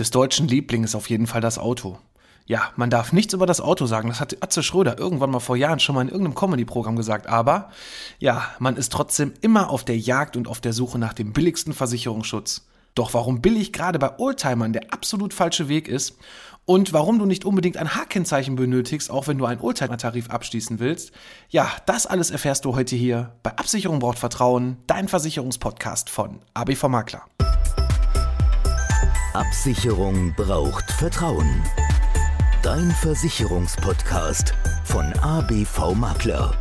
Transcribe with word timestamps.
des 0.00 0.10
deutschen 0.10 0.48
Lieblings 0.48 0.94
auf 0.94 1.08
jeden 1.10 1.26
Fall 1.26 1.40
das 1.40 1.58
Auto. 1.58 1.98
Ja, 2.46 2.70
man 2.74 2.90
darf 2.90 3.12
nichts 3.12 3.32
über 3.32 3.46
das 3.46 3.60
Auto 3.60 3.86
sagen. 3.86 4.08
Das 4.08 4.18
hat 4.18 4.42
Atze 4.42 4.64
Schröder 4.64 4.98
irgendwann 4.98 5.30
mal 5.30 5.38
vor 5.38 5.56
Jahren 5.56 5.78
schon 5.78 5.94
mal 5.94 6.02
in 6.02 6.08
irgendeinem 6.08 6.34
Comedy-Programm 6.34 6.96
gesagt. 6.96 7.28
Aber 7.28 7.70
ja, 8.18 8.42
man 8.58 8.76
ist 8.76 8.90
trotzdem 8.90 9.34
immer 9.40 9.70
auf 9.70 9.84
der 9.84 9.96
Jagd 9.96 10.36
und 10.36 10.48
auf 10.48 10.60
der 10.60 10.72
Suche 10.72 10.98
nach 10.98 11.12
dem 11.12 11.32
billigsten 11.32 11.72
Versicherungsschutz. 11.72 12.66
Doch 12.96 13.14
warum 13.14 13.40
billig 13.40 13.72
gerade 13.72 14.00
bei 14.00 14.18
Oldtimern 14.18 14.72
der 14.72 14.92
absolut 14.92 15.32
falsche 15.32 15.68
Weg 15.68 15.86
ist 15.86 16.16
und 16.64 16.92
warum 16.92 17.18
du 17.18 17.26
nicht 17.26 17.44
unbedingt 17.44 17.76
ein 17.76 17.94
H-Kennzeichen 17.94 18.56
benötigst, 18.56 19.10
auch 19.10 19.28
wenn 19.28 19.38
du 19.38 19.44
einen 19.44 19.60
Oldtimer-Tarif 19.60 20.30
abschließen 20.30 20.80
willst, 20.80 21.12
ja, 21.50 21.70
das 21.86 22.06
alles 22.06 22.30
erfährst 22.30 22.64
du 22.64 22.74
heute 22.74 22.96
hier 22.96 23.32
bei 23.42 23.56
Absicherung 23.56 24.00
braucht 24.00 24.18
Vertrauen, 24.18 24.76
dein 24.88 25.06
Versicherungspodcast 25.06 26.10
von 26.10 26.40
ABV 26.54 26.88
Makler. 26.88 27.22
Absicherung 29.32 30.34
braucht 30.34 30.90
Vertrauen. 30.90 31.62
Dein 32.62 32.90
Versicherungspodcast 32.90 34.52
von 34.82 35.12
ABV 35.20 35.94
Makler. 35.94 36.52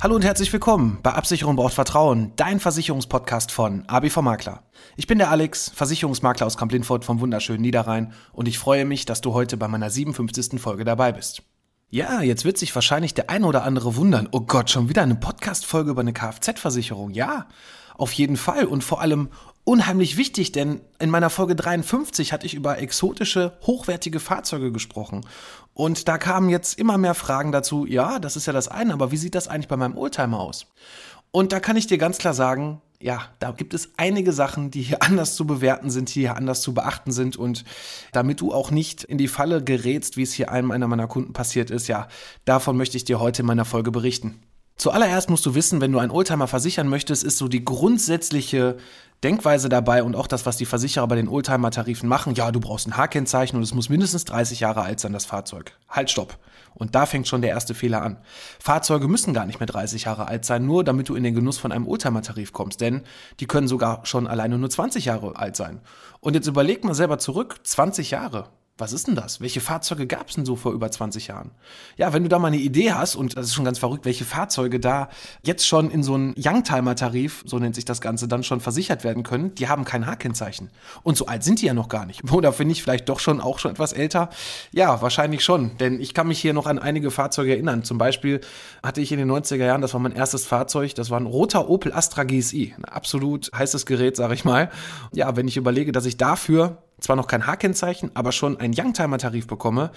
Hallo 0.00 0.14
und 0.14 0.24
herzlich 0.24 0.52
willkommen 0.52 1.00
bei 1.02 1.10
Absicherung 1.10 1.56
braucht 1.56 1.74
Vertrauen, 1.74 2.34
dein 2.36 2.60
Versicherungspodcast 2.60 3.50
von 3.50 3.82
ABV 3.88 4.18
Makler. 4.18 4.62
Ich 4.94 5.08
bin 5.08 5.18
der 5.18 5.32
Alex, 5.32 5.72
Versicherungsmakler 5.74 6.46
aus 6.46 6.56
Kamp-Lindfort 6.56 7.04
vom 7.04 7.18
wunderschönen 7.18 7.62
Niederrhein 7.62 8.12
und 8.32 8.46
ich 8.46 8.60
freue 8.60 8.84
mich, 8.84 9.06
dass 9.06 9.22
du 9.22 9.34
heute 9.34 9.56
bei 9.56 9.66
meiner 9.66 9.90
57. 9.90 10.60
Folge 10.60 10.84
dabei 10.84 11.10
bist. 11.10 11.42
Ja, 11.90 12.20
jetzt 12.20 12.44
wird 12.44 12.58
sich 12.58 12.74
wahrscheinlich 12.74 13.14
der 13.14 13.30
eine 13.30 13.46
oder 13.46 13.64
andere 13.64 13.96
wundern. 13.96 14.28
Oh 14.30 14.42
Gott, 14.42 14.68
schon 14.68 14.90
wieder 14.90 15.02
eine 15.02 15.14
Podcast-Folge 15.16 15.90
über 15.90 16.02
eine 16.02 16.12
Kfz-Versicherung. 16.12 17.10
Ja, 17.10 17.48
auf 17.98 18.12
jeden 18.12 18.38
Fall 18.38 18.64
und 18.64 18.82
vor 18.82 19.02
allem 19.02 19.28
unheimlich 19.64 20.16
wichtig, 20.16 20.52
denn 20.52 20.80
in 20.98 21.10
meiner 21.10 21.28
Folge 21.28 21.54
53 21.54 22.32
hatte 22.32 22.46
ich 22.46 22.54
über 22.54 22.78
exotische, 22.78 23.58
hochwertige 23.66 24.18
Fahrzeuge 24.18 24.72
gesprochen. 24.72 25.26
Und 25.74 26.08
da 26.08 26.16
kamen 26.16 26.48
jetzt 26.48 26.78
immer 26.78 26.96
mehr 26.96 27.14
Fragen 27.14 27.52
dazu, 27.52 27.84
ja, 27.84 28.18
das 28.18 28.36
ist 28.36 28.46
ja 28.46 28.54
das 28.54 28.68
eine, 28.68 28.94
aber 28.94 29.12
wie 29.12 29.18
sieht 29.18 29.34
das 29.34 29.46
eigentlich 29.46 29.68
bei 29.68 29.76
meinem 29.76 29.98
Oldtimer 29.98 30.40
aus? 30.40 30.66
Und 31.32 31.52
da 31.52 31.60
kann 31.60 31.76
ich 31.76 31.86
dir 31.86 31.98
ganz 31.98 32.16
klar 32.16 32.32
sagen, 32.32 32.80
ja, 33.00 33.26
da 33.38 33.52
gibt 33.52 33.74
es 33.74 33.92
einige 33.96 34.32
Sachen, 34.32 34.70
die 34.70 34.82
hier 34.82 35.02
anders 35.02 35.34
zu 35.34 35.46
bewerten 35.46 35.90
sind, 35.90 36.14
die 36.14 36.20
hier 36.20 36.36
anders 36.36 36.62
zu 36.62 36.72
beachten 36.72 37.12
sind. 37.12 37.36
Und 37.36 37.64
damit 38.12 38.40
du 38.40 38.52
auch 38.52 38.70
nicht 38.70 39.04
in 39.04 39.18
die 39.18 39.28
Falle 39.28 39.62
gerätst, 39.62 40.16
wie 40.16 40.22
es 40.22 40.32
hier 40.32 40.50
einem 40.50 40.70
einer 40.70 40.88
meiner 40.88 41.08
Kunden 41.08 41.32
passiert 41.32 41.70
ist, 41.70 41.88
ja, 41.88 42.08
davon 42.44 42.76
möchte 42.76 42.96
ich 42.96 43.04
dir 43.04 43.20
heute 43.20 43.42
in 43.42 43.46
meiner 43.46 43.64
Folge 43.64 43.90
berichten. 43.90 44.40
Zuallererst 44.78 45.28
musst 45.28 45.44
du 45.44 45.56
wissen, 45.56 45.80
wenn 45.80 45.90
du 45.90 45.98
einen 45.98 46.12
Oldtimer 46.12 46.46
versichern 46.46 46.88
möchtest, 46.88 47.24
ist 47.24 47.36
so 47.36 47.48
die 47.48 47.64
grundsätzliche 47.64 48.76
Denkweise 49.24 49.68
dabei 49.68 50.04
und 50.04 50.14
auch 50.14 50.28
das, 50.28 50.46
was 50.46 50.56
die 50.56 50.66
Versicherer 50.66 51.08
bei 51.08 51.16
den 51.16 51.26
Oldtimer-Tarifen 51.26 52.08
machen. 52.08 52.36
Ja, 52.36 52.52
du 52.52 52.60
brauchst 52.60 52.86
ein 52.86 52.96
H-Kennzeichen 52.96 53.56
und 53.56 53.64
es 53.64 53.74
muss 53.74 53.88
mindestens 53.88 54.24
30 54.26 54.60
Jahre 54.60 54.82
alt 54.82 55.00
sein, 55.00 55.12
das 55.12 55.24
Fahrzeug. 55.24 55.72
Halt, 55.88 56.12
stopp. 56.12 56.38
Und 56.74 56.94
da 56.94 57.06
fängt 57.06 57.26
schon 57.26 57.42
der 57.42 57.50
erste 57.50 57.74
Fehler 57.74 58.02
an. 58.02 58.18
Fahrzeuge 58.60 59.08
müssen 59.08 59.34
gar 59.34 59.46
nicht 59.46 59.58
mehr 59.58 59.66
30 59.66 60.04
Jahre 60.04 60.28
alt 60.28 60.44
sein, 60.44 60.64
nur 60.64 60.84
damit 60.84 61.08
du 61.08 61.16
in 61.16 61.24
den 61.24 61.34
Genuss 61.34 61.58
von 61.58 61.72
einem 61.72 61.88
Oldtimer-Tarif 61.88 62.52
kommst, 62.52 62.80
denn 62.80 63.02
die 63.40 63.46
können 63.46 63.66
sogar 63.66 64.06
schon 64.06 64.28
alleine 64.28 64.58
nur 64.58 64.70
20 64.70 65.06
Jahre 65.06 65.34
alt 65.34 65.56
sein. 65.56 65.80
Und 66.20 66.34
jetzt 66.34 66.46
überleg 66.46 66.84
mal 66.84 66.94
selber 66.94 67.18
zurück, 67.18 67.56
20 67.64 68.12
Jahre 68.12 68.48
was 68.78 68.92
ist 68.92 69.08
denn 69.08 69.16
das? 69.16 69.40
Welche 69.40 69.60
Fahrzeuge 69.60 70.06
gab 70.06 70.28
es 70.28 70.36
denn 70.36 70.46
so 70.46 70.54
vor 70.54 70.72
über 70.72 70.90
20 70.90 71.26
Jahren? 71.26 71.50
Ja, 71.96 72.12
wenn 72.12 72.22
du 72.22 72.28
da 72.28 72.38
mal 72.38 72.48
eine 72.48 72.58
Idee 72.58 72.92
hast, 72.92 73.16
und 73.16 73.36
das 73.36 73.46
ist 73.46 73.54
schon 73.54 73.64
ganz 73.64 73.80
verrückt, 73.80 74.04
welche 74.04 74.24
Fahrzeuge 74.24 74.78
da 74.78 75.08
jetzt 75.44 75.66
schon 75.66 75.90
in 75.90 76.04
so 76.04 76.14
einen 76.14 76.34
Youngtimer-Tarif, 76.38 77.42
so 77.44 77.58
nennt 77.58 77.74
sich 77.74 77.84
das 77.84 78.00
Ganze, 78.00 78.28
dann 78.28 78.44
schon 78.44 78.60
versichert 78.60 79.02
werden 79.02 79.24
können, 79.24 79.54
die 79.56 79.68
haben 79.68 79.84
kein 79.84 80.06
H-Kennzeichen. 80.06 80.70
Und 81.02 81.16
so 81.16 81.26
alt 81.26 81.42
sind 81.42 81.60
die 81.60 81.66
ja 81.66 81.74
noch 81.74 81.88
gar 81.88 82.06
nicht. 82.06 82.30
Oder 82.32 82.52
finde 82.52 82.72
ich 82.72 82.82
vielleicht 82.82 83.08
doch 83.08 83.18
schon 83.18 83.40
auch 83.40 83.58
schon 83.58 83.72
etwas 83.72 83.92
älter? 83.92 84.30
Ja, 84.72 85.02
wahrscheinlich 85.02 85.42
schon. 85.42 85.76
Denn 85.78 86.00
ich 86.00 86.14
kann 86.14 86.28
mich 86.28 86.40
hier 86.40 86.52
noch 86.52 86.66
an 86.66 86.78
einige 86.78 87.10
Fahrzeuge 87.10 87.52
erinnern. 87.52 87.82
Zum 87.82 87.98
Beispiel 87.98 88.40
hatte 88.82 89.00
ich 89.00 89.10
in 89.10 89.18
den 89.18 89.30
90er 89.30 89.56
Jahren, 89.56 89.82
das 89.82 89.92
war 89.92 90.00
mein 90.00 90.12
erstes 90.12 90.46
Fahrzeug, 90.46 90.94
das 90.94 91.10
war 91.10 91.18
ein 91.18 91.26
roter 91.26 91.68
Opel 91.68 91.92
Astra 91.92 92.22
GSI. 92.22 92.74
Ein 92.76 92.84
absolut 92.84 93.50
heißes 93.52 93.86
Gerät, 93.86 94.16
sag 94.16 94.32
ich 94.32 94.44
mal. 94.44 94.70
Ja, 95.12 95.36
wenn 95.36 95.48
ich 95.48 95.56
überlege, 95.56 95.90
dass 95.90 96.06
ich 96.06 96.16
dafür 96.16 96.78
zwar 97.00 97.16
noch 97.16 97.26
kein 97.26 97.46
H-Kennzeichen, 97.46 98.10
aber 98.14 98.32
schon 98.32 98.58
einen 98.58 98.74
Youngtimer-Tarif 98.76 99.46
bekomme, 99.46 99.90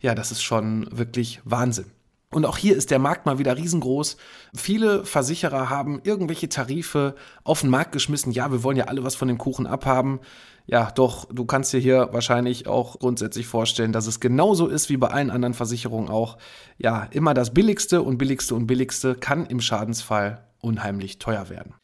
ja, 0.00 0.14
das 0.14 0.30
ist 0.30 0.42
schon 0.42 0.88
wirklich 0.90 1.40
Wahnsinn. 1.44 1.92
Und 2.32 2.46
auch 2.46 2.56
hier 2.56 2.76
ist 2.76 2.92
der 2.92 3.00
Markt 3.00 3.26
mal 3.26 3.38
wieder 3.38 3.56
riesengroß. 3.56 4.16
Viele 4.54 5.04
Versicherer 5.04 5.68
haben 5.68 6.00
irgendwelche 6.04 6.48
Tarife 6.48 7.16
auf 7.42 7.62
den 7.62 7.70
Markt 7.70 7.90
geschmissen. 7.90 8.30
Ja, 8.30 8.52
wir 8.52 8.62
wollen 8.62 8.76
ja 8.76 8.84
alle 8.84 9.02
was 9.02 9.16
von 9.16 9.26
dem 9.26 9.36
Kuchen 9.36 9.66
abhaben. 9.66 10.20
Ja, 10.66 10.92
doch, 10.92 11.24
du 11.24 11.44
kannst 11.44 11.72
dir 11.72 11.80
hier 11.80 12.10
wahrscheinlich 12.12 12.68
auch 12.68 13.00
grundsätzlich 13.00 13.48
vorstellen, 13.48 13.92
dass 13.92 14.06
es 14.06 14.20
genauso 14.20 14.68
ist 14.68 14.88
wie 14.88 14.96
bei 14.96 15.08
allen 15.08 15.30
anderen 15.30 15.54
Versicherungen 15.54 16.08
auch. 16.08 16.38
Ja, 16.78 17.08
immer 17.10 17.34
das 17.34 17.52
Billigste 17.52 18.02
und 18.02 18.18
Billigste 18.18 18.54
und 18.54 18.68
Billigste 18.68 19.16
kann 19.16 19.46
im 19.46 19.60
Schadensfall 19.60 20.46
unheimlich 20.60 21.18
teuer 21.18 21.48
werden. 21.48 21.74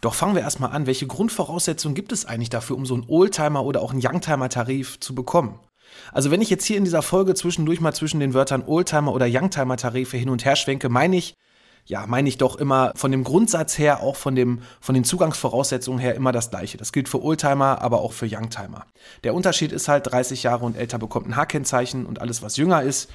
Doch 0.00 0.14
fangen 0.14 0.34
wir 0.34 0.42
erstmal 0.42 0.72
an, 0.72 0.86
welche 0.86 1.06
Grundvoraussetzungen 1.06 1.94
gibt 1.94 2.12
es 2.12 2.26
eigentlich 2.26 2.50
dafür, 2.50 2.76
um 2.76 2.86
so 2.86 2.94
einen 2.94 3.06
Oldtimer 3.08 3.64
oder 3.64 3.80
auch 3.80 3.92
einen 3.92 4.04
Youngtimer-Tarif 4.04 5.00
zu 5.00 5.14
bekommen? 5.14 5.58
Also 6.12 6.30
wenn 6.30 6.42
ich 6.42 6.50
jetzt 6.50 6.64
hier 6.64 6.76
in 6.76 6.84
dieser 6.84 7.02
Folge 7.02 7.34
zwischendurch 7.34 7.80
mal 7.80 7.92
zwischen 7.92 8.20
den 8.20 8.34
Wörtern 8.34 8.64
Oldtimer 8.66 9.12
oder 9.12 9.26
Youngtimer-Tarife 9.28 10.16
hin 10.16 10.28
und 10.28 10.44
her 10.44 10.56
schwenke, 10.56 10.88
meine 10.88 11.16
ich, 11.16 11.34
ja, 11.86 12.04
meine 12.06 12.28
ich 12.28 12.36
doch 12.36 12.56
immer 12.56 12.92
von 12.96 13.12
dem 13.12 13.22
Grundsatz 13.22 13.78
her, 13.78 14.02
auch 14.02 14.16
von, 14.16 14.34
dem, 14.34 14.62
von 14.80 14.94
den 14.94 15.04
Zugangsvoraussetzungen 15.04 16.00
her 16.00 16.16
immer 16.16 16.32
das 16.32 16.50
Gleiche. 16.50 16.78
Das 16.78 16.92
gilt 16.92 17.08
für 17.08 17.22
Oldtimer, 17.22 17.80
aber 17.80 18.00
auch 18.00 18.12
für 18.12 18.26
Youngtimer. 18.28 18.86
Der 19.22 19.34
Unterschied 19.34 19.72
ist 19.72 19.86
halt, 19.86 20.10
30 20.10 20.42
Jahre 20.42 20.64
und 20.64 20.76
älter 20.76 20.98
bekommt 20.98 21.28
ein 21.28 21.36
H-Kennzeichen 21.36 22.04
und 22.04 22.20
alles, 22.20 22.42
was 22.42 22.56
jünger 22.56 22.82
ist, 22.82 23.08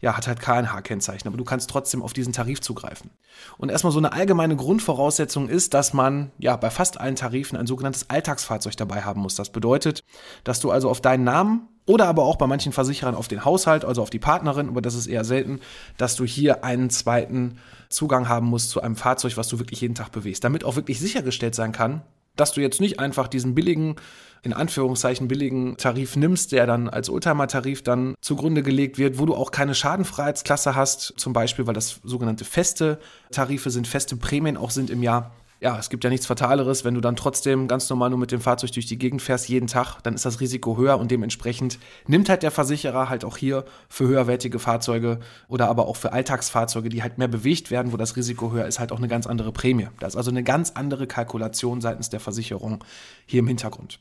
ja, 0.00 0.16
hat 0.16 0.26
halt 0.26 0.40
KNH-Kennzeichen, 0.40 1.26
aber 1.28 1.36
du 1.36 1.44
kannst 1.44 1.70
trotzdem 1.70 2.02
auf 2.02 2.12
diesen 2.12 2.32
Tarif 2.32 2.60
zugreifen. 2.60 3.10
Und 3.58 3.70
erstmal 3.70 3.92
so 3.92 3.98
eine 3.98 4.12
allgemeine 4.12 4.56
Grundvoraussetzung 4.56 5.48
ist, 5.48 5.74
dass 5.74 5.92
man 5.92 6.30
ja 6.38 6.56
bei 6.56 6.70
fast 6.70 7.00
allen 7.00 7.16
Tarifen 7.16 7.58
ein 7.58 7.66
sogenanntes 7.66 8.10
Alltagsfahrzeug 8.10 8.76
dabei 8.76 9.02
haben 9.02 9.20
muss. 9.20 9.34
Das 9.34 9.50
bedeutet, 9.50 10.02
dass 10.44 10.60
du 10.60 10.70
also 10.70 10.90
auf 10.90 11.00
deinen 11.00 11.24
Namen 11.24 11.68
oder 11.86 12.06
aber 12.06 12.24
auch 12.24 12.36
bei 12.36 12.46
manchen 12.46 12.72
Versicherern 12.72 13.14
auf 13.14 13.28
den 13.28 13.44
Haushalt, 13.44 13.84
also 13.84 14.02
auf 14.02 14.10
die 14.10 14.18
Partnerin, 14.18 14.68
aber 14.68 14.82
das 14.82 14.94
ist 14.94 15.06
eher 15.06 15.24
selten, 15.24 15.60
dass 15.96 16.16
du 16.16 16.24
hier 16.24 16.64
einen 16.64 16.90
zweiten 16.90 17.58
Zugang 17.88 18.28
haben 18.28 18.48
musst 18.48 18.70
zu 18.70 18.82
einem 18.82 18.96
Fahrzeug, 18.96 19.36
was 19.36 19.48
du 19.48 19.58
wirklich 19.58 19.80
jeden 19.80 19.94
Tag 19.94 20.10
bewegst, 20.10 20.42
damit 20.42 20.64
auch 20.64 20.76
wirklich 20.76 20.98
sichergestellt 20.98 21.54
sein 21.54 21.72
kann, 21.72 22.02
dass 22.36 22.52
du 22.52 22.60
jetzt 22.60 22.80
nicht 22.80 23.00
einfach 23.00 23.28
diesen 23.28 23.54
billigen, 23.54 23.96
in 24.42 24.52
Anführungszeichen 24.52 25.28
billigen 25.28 25.76
Tarif 25.76 26.16
nimmst, 26.16 26.52
der 26.52 26.66
dann 26.66 26.88
als 26.88 27.10
Oldtimer-Tarif 27.10 27.82
dann 27.82 28.14
zugrunde 28.20 28.62
gelegt 28.62 28.98
wird, 28.98 29.18
wo 29.18 29.26
du 29.26 29.34
auch 29.34 29.50
keine 29.50 29.74
Schadenfreiheitsklasse 29.74 30.74
hast, 30.74 31.14
zum 31.16 31.32
Beispiel, 31.32 31.66
weil 31.66 31.74
das 31.74 32.00
sogenannte 32.04 32.44
feste 32.44 32.98
Tarife 33.32 33.70
sind, 33.70 33.88
feste 33.88 34.16
Prämien 34.16 34.56
auch 34.56 34.70
sind 34.70 34.90
im 34.90 35.02
Jahr 35.02 35.32
ja, 35.60 35.78
es 35.78 35.88
gibt 35.88 36.04
ja 36.04 36.10
nichts 36.10 36.26
Fataleres, 36.26 36.84
wenn 36.84 36.94
du 36.94 37.00
dann 37.00 37.16
trotzdem 37.16 37.66
ganz 37.66 37.88
normal 37.88 38.10
nur 38.10 38.18
mit 38.18 38.30
dem 38.30 38.40
Fahrzeug 38.40 38.72
durch 38.72 38.86
die 38.86 38.98
Gegend 38.98 39.22
fährst, 39.22 39.48
jeden 39.48 39.66
Tag, 39.66 40.00
dann 40.02 40.14
ist 40.14 40.24
das 40.26 40.40
Risiko 40.40 40.76
höher 40.76 40.98
und 40.98 41.10
dementsprechend 41.10 41.78
nimmt 42.06 42.28
halt 42.28 42.42
der 42.42 42.50
Versicherer 42.50 43.08
halt 43.08 43.24
auch 43.24 43.36
hier 43.36 43.64
für 43.88 44.06
höherwertige 44.06 44.58
Fahrzeuge 44.58 45.18
oder 45.48 45.68
aber 45.68 45.86
auch 45.86 45.96
für 45.96 46.12
Alltagsfahrzeuge, 46.12 46.90
die 46.90 47.02
halt 47.02 47.16
mehr 47.16 47.28
bewegt 47.28 47.70
werden, 47.70 47.92
wo 47.92 47.96
das 47.96 48.16
Risiko 48.16 48.52
höher 48.52 48.66
ist, 48.66 48.78
halt 48.78 48.92
auch 48.92 48.98
eine 48.98 49.08
ganz 49.08 49.26
andere 49.26 49.52
Prämie. 49.52 49.88
Da 49.98 50.06
ist 50.06 50.16
also 50.16 50.30
eine 50.30 50.42
ganz 50.42 50.72
andere 50.72 51.06
Kalkulation 51.06 51.80
seitens 51.80 52.10
der 52.10 52.20
Versicherung 52.20 52.84
hier 53.24 53.40
im 53.40 53.46
Hintergrund. 53.46 53.98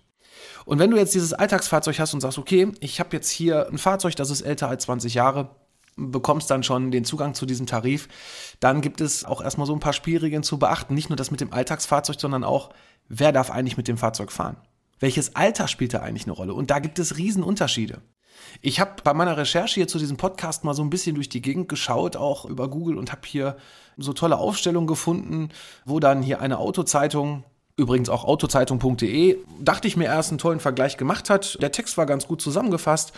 Und 0.66 0.80
wenn 0.80 0.92
du 0.92 0.98
jetzt 0.98 1.14
dieses 1.14 1.34
Alltagsfahrzeug 1.34 2.00
hast 2.00 2.14
und 2.14 2.22
sagst, 2.22 2.38
okay, 2.38 2.72
ich 2.80 3.00
habe 3.00 3.10
jetzt 3.14 3.30
hier 3.30 3.68
ein 3.70 3.78
Fahrzeug, 3.78 4.16
das 4.16 4.30
ist 4.30 4.42
älter 4.42 4.68
als 4.68 4.84
20 4.84 5.14
Jahre, 5.14 5.56
bekommst 5.96 6.52
dann 6.52 6.64
schon 6.64 6.92
den 6.92 7.06
Zugang 7.06 7.34
zu 7.34 7.46
diesem 7.46 7.66
Tarif. 7.66 8.08
Dann 8.60 8.82
gibt 8.82 9.02
es 9.02 9.24
auch 9.26 9.42
erstmal 9.42 9.68
so 9.68 9.74
ein 9.74 9.80
paar 9.80 9.94
Spielregeln 9.94 10.44
zu 10.44 10.60
beachten. 10.60 10.94
Nicht 10.94 11.10
nur 11.10 11.16
das 11.16 11.32
mit 11.32 11.42
dem 11.42 11.54
Alltagsfahrzeug, 11.54 12.20
sondern 12.20 12.44
auch, 12.44 12.70
wer 13.08 13.32
darf 13.32 13.52
eigentlich 13.52 13.78
mit 13.78 13.88
dem 13.88 13.98
Fahrzeug 13.98 14.32
fahren? 14.32 14.58
Welches 15.00 15.36
Alter 15.36 15.68
spielt 15.68 15.94
da 15.94 16.00
eigentlich 16.00 16.26
eine 16.26 16.34
Rolle? 16.34 16.54
Und 16.54 16.70
da 16.72 16.80
gibt 16.80 17.00
es 17.00 17.18
Riesenunterschiede. 17.18 18.02
Ich 18.62 18.80
habe 18.80 19.02
bei 19.04 19.14
meiner 19.14 19.38
Recherche 19.38 19.76
hier 19.76 19.88
zu 19.88 19.98
diesem 19.98 20.18
Podcast 20.18 20.64
mal 20.64 20.74
so 20.74 20.84
ein 20.84 20.90
bisschen 20.90 21.16
durch 21.16 21.30
die 21.30 21.42
Gegend 21.42 21.70
geschaut, 21.70 22.16
auch 22.16 22.46
über 22.46 22.70
Google 22.70 22.98
und 22.98 23.12
habe 23.12 23.22
hier 23.26 23.58
so 23.98 24.14
tolle 24.14 24.38
Aufstellungen 24.38 24.88
gefunden, 24.88 25.50
wo 25.86 26.00
dann 26.00 26.22
hier 26.22 26.42
eine 26.42 26.60
Autozeitung 26.60 27.44
übrigens 27.78 28.10
auch 28.10 28.24
autozeitung.de, 28.24 29.38
dachte 29.60 29.88
ich 29.88 29.98
mir 29.98 30.06
erst 30.06 30.30
einen 30.32 30.38
tollen 30.38 30.62
Vergleich 30.62 30.96
gemacht 30.96 31.30
hat. 31.30 31.62
Der 31.62 31.74
Text 31.74 31.98
war 31.98 32.06
ganz 32.06 32.26
gut 32.28 32.42
zusammengefasst 32.42 33.14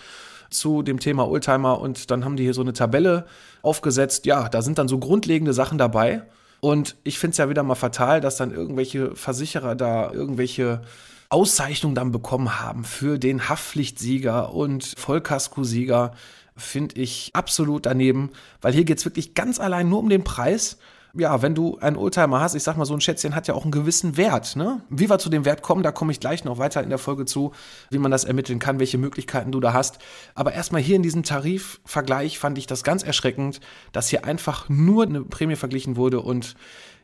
zu 0.49 0.81
dem 0.81 0.99
Thema 0.99 1.27
Oldtimer 1.27 1.79
und 1.79 2.11
dann 2.11 2.25
haben 2.25 2.35
die 2.35 2.43
hier 2.43 2.53
so 2.53 2.61
eine 2.61 2.73
Tabelle 2.73 3.25
aufgesetzt. 3.61 4.25
Ja, 4.25 4.49
da 4.49 4.61
sind 4.61 4.77
dann 4.77 4.87
so 4.87 4.97
grundlegende 4.97 5.53
Sachen 5.53 5.77
dabei. 5.77 6.23
Und 6.59 6.95
ich 7.03 7.19
finde 7.19 7.31
es 7.31 7.37
ja 7.37 7.49
wieder 7.49 7.63
mal 7.63 7.75
fatal, 7.75 8.21
dass 8.21 8.37
dann 8.37 8.51
irgendwelche 8.51 9.15
Versicherer 9.15 9.75
da 9.75 10.11
irgendwelche 10.11 10.81
Auszeichnungen 11.29 11.95
dann 11.95 12.11
bekommen 12.11 12.59
haben 12.59 12.83
für 12.83 13.19
den 13.19 13.49
Haftpflichtsieger 13.49 14.53
und 14.53 14.93
Vollkasko-Sieger. 14.97 16.13
Finde 16.55 16.99
ich 16.99 17.31
absolut 17.33 17.85
daneben, 17.85 18.31
weil 18.61 18.73
hier 18.73 18.85
geht 18.85 18.97
es 18.97 19.05
wirklich 19.05 19.35
ganz 19.35 19.59
allein 19.59 19.89
nur 19.89 19.99
um 19.99 20.09
den 20.09 20.23
Preis 20.23 20.77
ja, 21.17 21.41
wenn 21.41 21.55
du 21.55 21.77
einen 21.79 21.97
Oldtimer 21.97 22.39
hast, 22.39 22.55
ich 22.55 22.63
sag 22.63 22.77
mal, 22.77 22.85
so 22.85 22.93
ein 22.93 23.01
Schätzchen 23.01 23.35
hat 23.35 23.47
ja 23.47 23.53
auch 23.53 23.63
einen 23.63 23.71
gewissen 23.71 24.17
Wert. 24.17 24.55
Ne? 24.55 24.81
Wie 24.89 25.09
wir 25.09 25.19
zu 25.19 25.29
dem 25.29 25.45
Wert 25.45 25.61
kommen, 25.61 25.83
da 25.83 25.91
komme 25.91 26.11
ich 26.11 26.19
gleich 26.19 26.43
noch 26.43 26.57
weiter 26.57 26.83
in 26.83 26.89
der 26.89 26.97
Folge 26.97 27.25
zu, 27.25 27.51
wie 27.89 27.97
man 27.97 28.11
das 28.11 28.23
ermitteln 28.23 28.59
kann, 28.59 28.79
welche 28.79 28.97
Möglichkeiten 28.97 29.51
du 29.51 29.59
da 29.59 29.73
hast. 29.73 29.99
Aber 30.35 30.53
erstmal 30.53 30.81
hier 30.81 30.95
in 30.95 31.03
diesem 31.03 31.23
Tarifvergleich 31.23 32.39
fand 32.39 32.57
ich 32.57 32.67
das 32.67 32.83
ganz 32.83 33.03
erschreckend, 33.03 33.59
dass 33.91 34.09
hier 34.09 34.25
einfach 34.25 34.69
nur 34.69 35.05
eine 35.05 35.23
Prämie 35.23 35.55
verglichen 35.55 35.95
wurde 35.95 36.21
und 36.21 36.55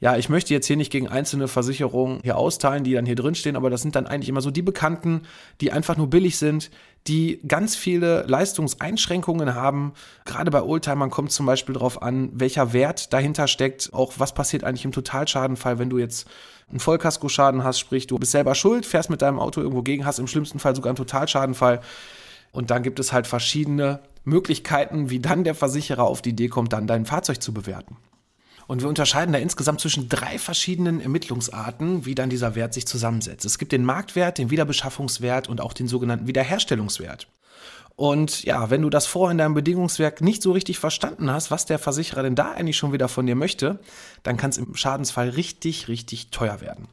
ja, 0.04 0.18
ich 0.18 0.28
möchte 0.28 0.54
jetzt 0.54 0.68
hier 0.68 0.76
nicht 0.76 0.92
gegen 0.92 1.08
einzelne 1.08 1.48
Versicherungen 1.48 2.20
hier 2.24 2.36
austeilen, 2.36 2.84
die 2.84 2.92
dann 2.92 3.06
hier 3.06 3.16
drin 3.16 3.36
stehen, 3.36 3.56
aber 3.56 3.70
das 3.70 3.82
sind 3.82 3.96
dann 3.96 4.06
eigentlich 4.06 4.28
immer 4.28 4.42
so 4.42 4.52
die 4.52 4.62
Bekannten, 4.62 5.22
die 5.62 5.72
einfach 5.72 5.96
nur 5.96 6.10
billig 6.10 6.38
sind, 6.38 6.72
die 7.08 7.42
ganz 7.48 7.76
viele 7.76 8.24
Leistungseinschränkungen 8.24 9.56
haben. 9.56 9.94
Gerade 10.26 10.52
bei 10.52 10.62
Oldtimern 10.62 11.10
kommt 11.10 11.32
zum 11.32 11.46
Beispiel 11.46 11.74
darauf 11.74 12.02
an, 12.02 12.30
welcher 12.34 12.72
Wert 12.72 13.12
dahinter 13.12 13.48
steckt, 13.48 13.92
auch 13.94 14.14
was 14.18 14.34
passiert 14.34 14.64
eigentlich 14.64 14.86
im 14.86 14.94
Totalschadenfall, 14.94 15.80
wenn 15.80 15.90
du 15.90 15.98
jetzt 15.98 16.28
einen 16.70 16.80
Vollkaskoschaden 16.80 17.64
hast, 17.64 17.80
sprich 17.80 18.08
du 18.08 18.18
bist 18.18 18.32
selber 18.32 18.56
schuld, 18.56 18.86
fährst 18.86 19.10
mit 19.10 19.22
deinem 19.22 19.40
Auto 19.40 19.62
irgendwo 19.62 19.82
gegen, 19.82 20.06
hast 20.06 20.20
im 20.20 20.28
schlimmsten 20.28 20.60
Fall 20.60 20.76
sogar 20.76 20.92
einen 20.92 20.98
Totalschadenfall. 20.98 21.82
Und 22.52 22.72
dann 22.72 22.84
gibt 22.84 23.00
es 23.00 23.12
halt 23.12 23.28
verschiedene 23.28 24.00
Möglichkeiten, 24.24 25.10
wie 25.10 25.20
dann 25.20 25.44
der 25.44 25.56
Versicherer 25.56 26.04
auf 26.04 26.22
die 26.22 26.30
Idee 26.30 26.48
kommt, 26.48 26.72
dann 26.72 26.88
dein 26.88 27.06
Fahrzeug 27.06 27.42
zu 27.42 27.54
bewerten. 27.54 27.98
Und 28.68 28.82
wir 28.82 28.90
unterscheiden 28.90 29.34
da 29.34 29.40
insgesamt 29.40 29.82
zwischen 29.82 30.10
drei 30.10 30.38
verschiedenen 30.40 31.02
Ermittlungsarten, 31.02 32.06
wie 32.06 32.16
dann 32.16 32.30
dieser 32.30 32.56
Wert 32.56 32.74
sich 32.74 32.88
zusammensetzt. 32.88 33.46
Es 33.46 33.58
gibt 33.58 33.72
den 33.72 33.86
Marktwert, 33.86 34.38
den 34.38 34.50
Wiederbeschaffungswert 34.50 35.50
und 35.50 35.62
auch 35.62 35.74
den 35.74 35.88
sogenannten 35.88 36.28
Wiederherstellungswert. 36.28 37.28
Und 37.96 38.44
ja, 38.44 38.72
wenn 38.72 38.82
du 38.82 38.90
das 38.90 39.06
vorher 39.06 39.32
in 39.32 39.38
deinem 39.38 39.54
Bedingungswerk 39.54 40.22
nicht 40.22 40.42
so 40.42 40.52
richtig 40.52 40.80
verstanden 40.80 41.30
hast, 41.30 41.52
was 41.52 41.68
der 41.68 41.78
Versicherer 41.78 42.24
denn 42.24 42.34
da 42.34 42.52
eigentlich 42.52 42.78
schon 42.78 42.92
wieder 42.92 43.08
von 43.08 43.28
dir 43.28 43.36
möchte, 43.36 43.80
dann 44.24 44.36
kann 44.36 44.50
es 44.50 44.58
im 44.58 44.74
Schadensfall 44.76 45.30
richtig, 45.30 45.88
richtig 45.88 46.32
teuer 46.32 46.60
werden. 46.60 46.88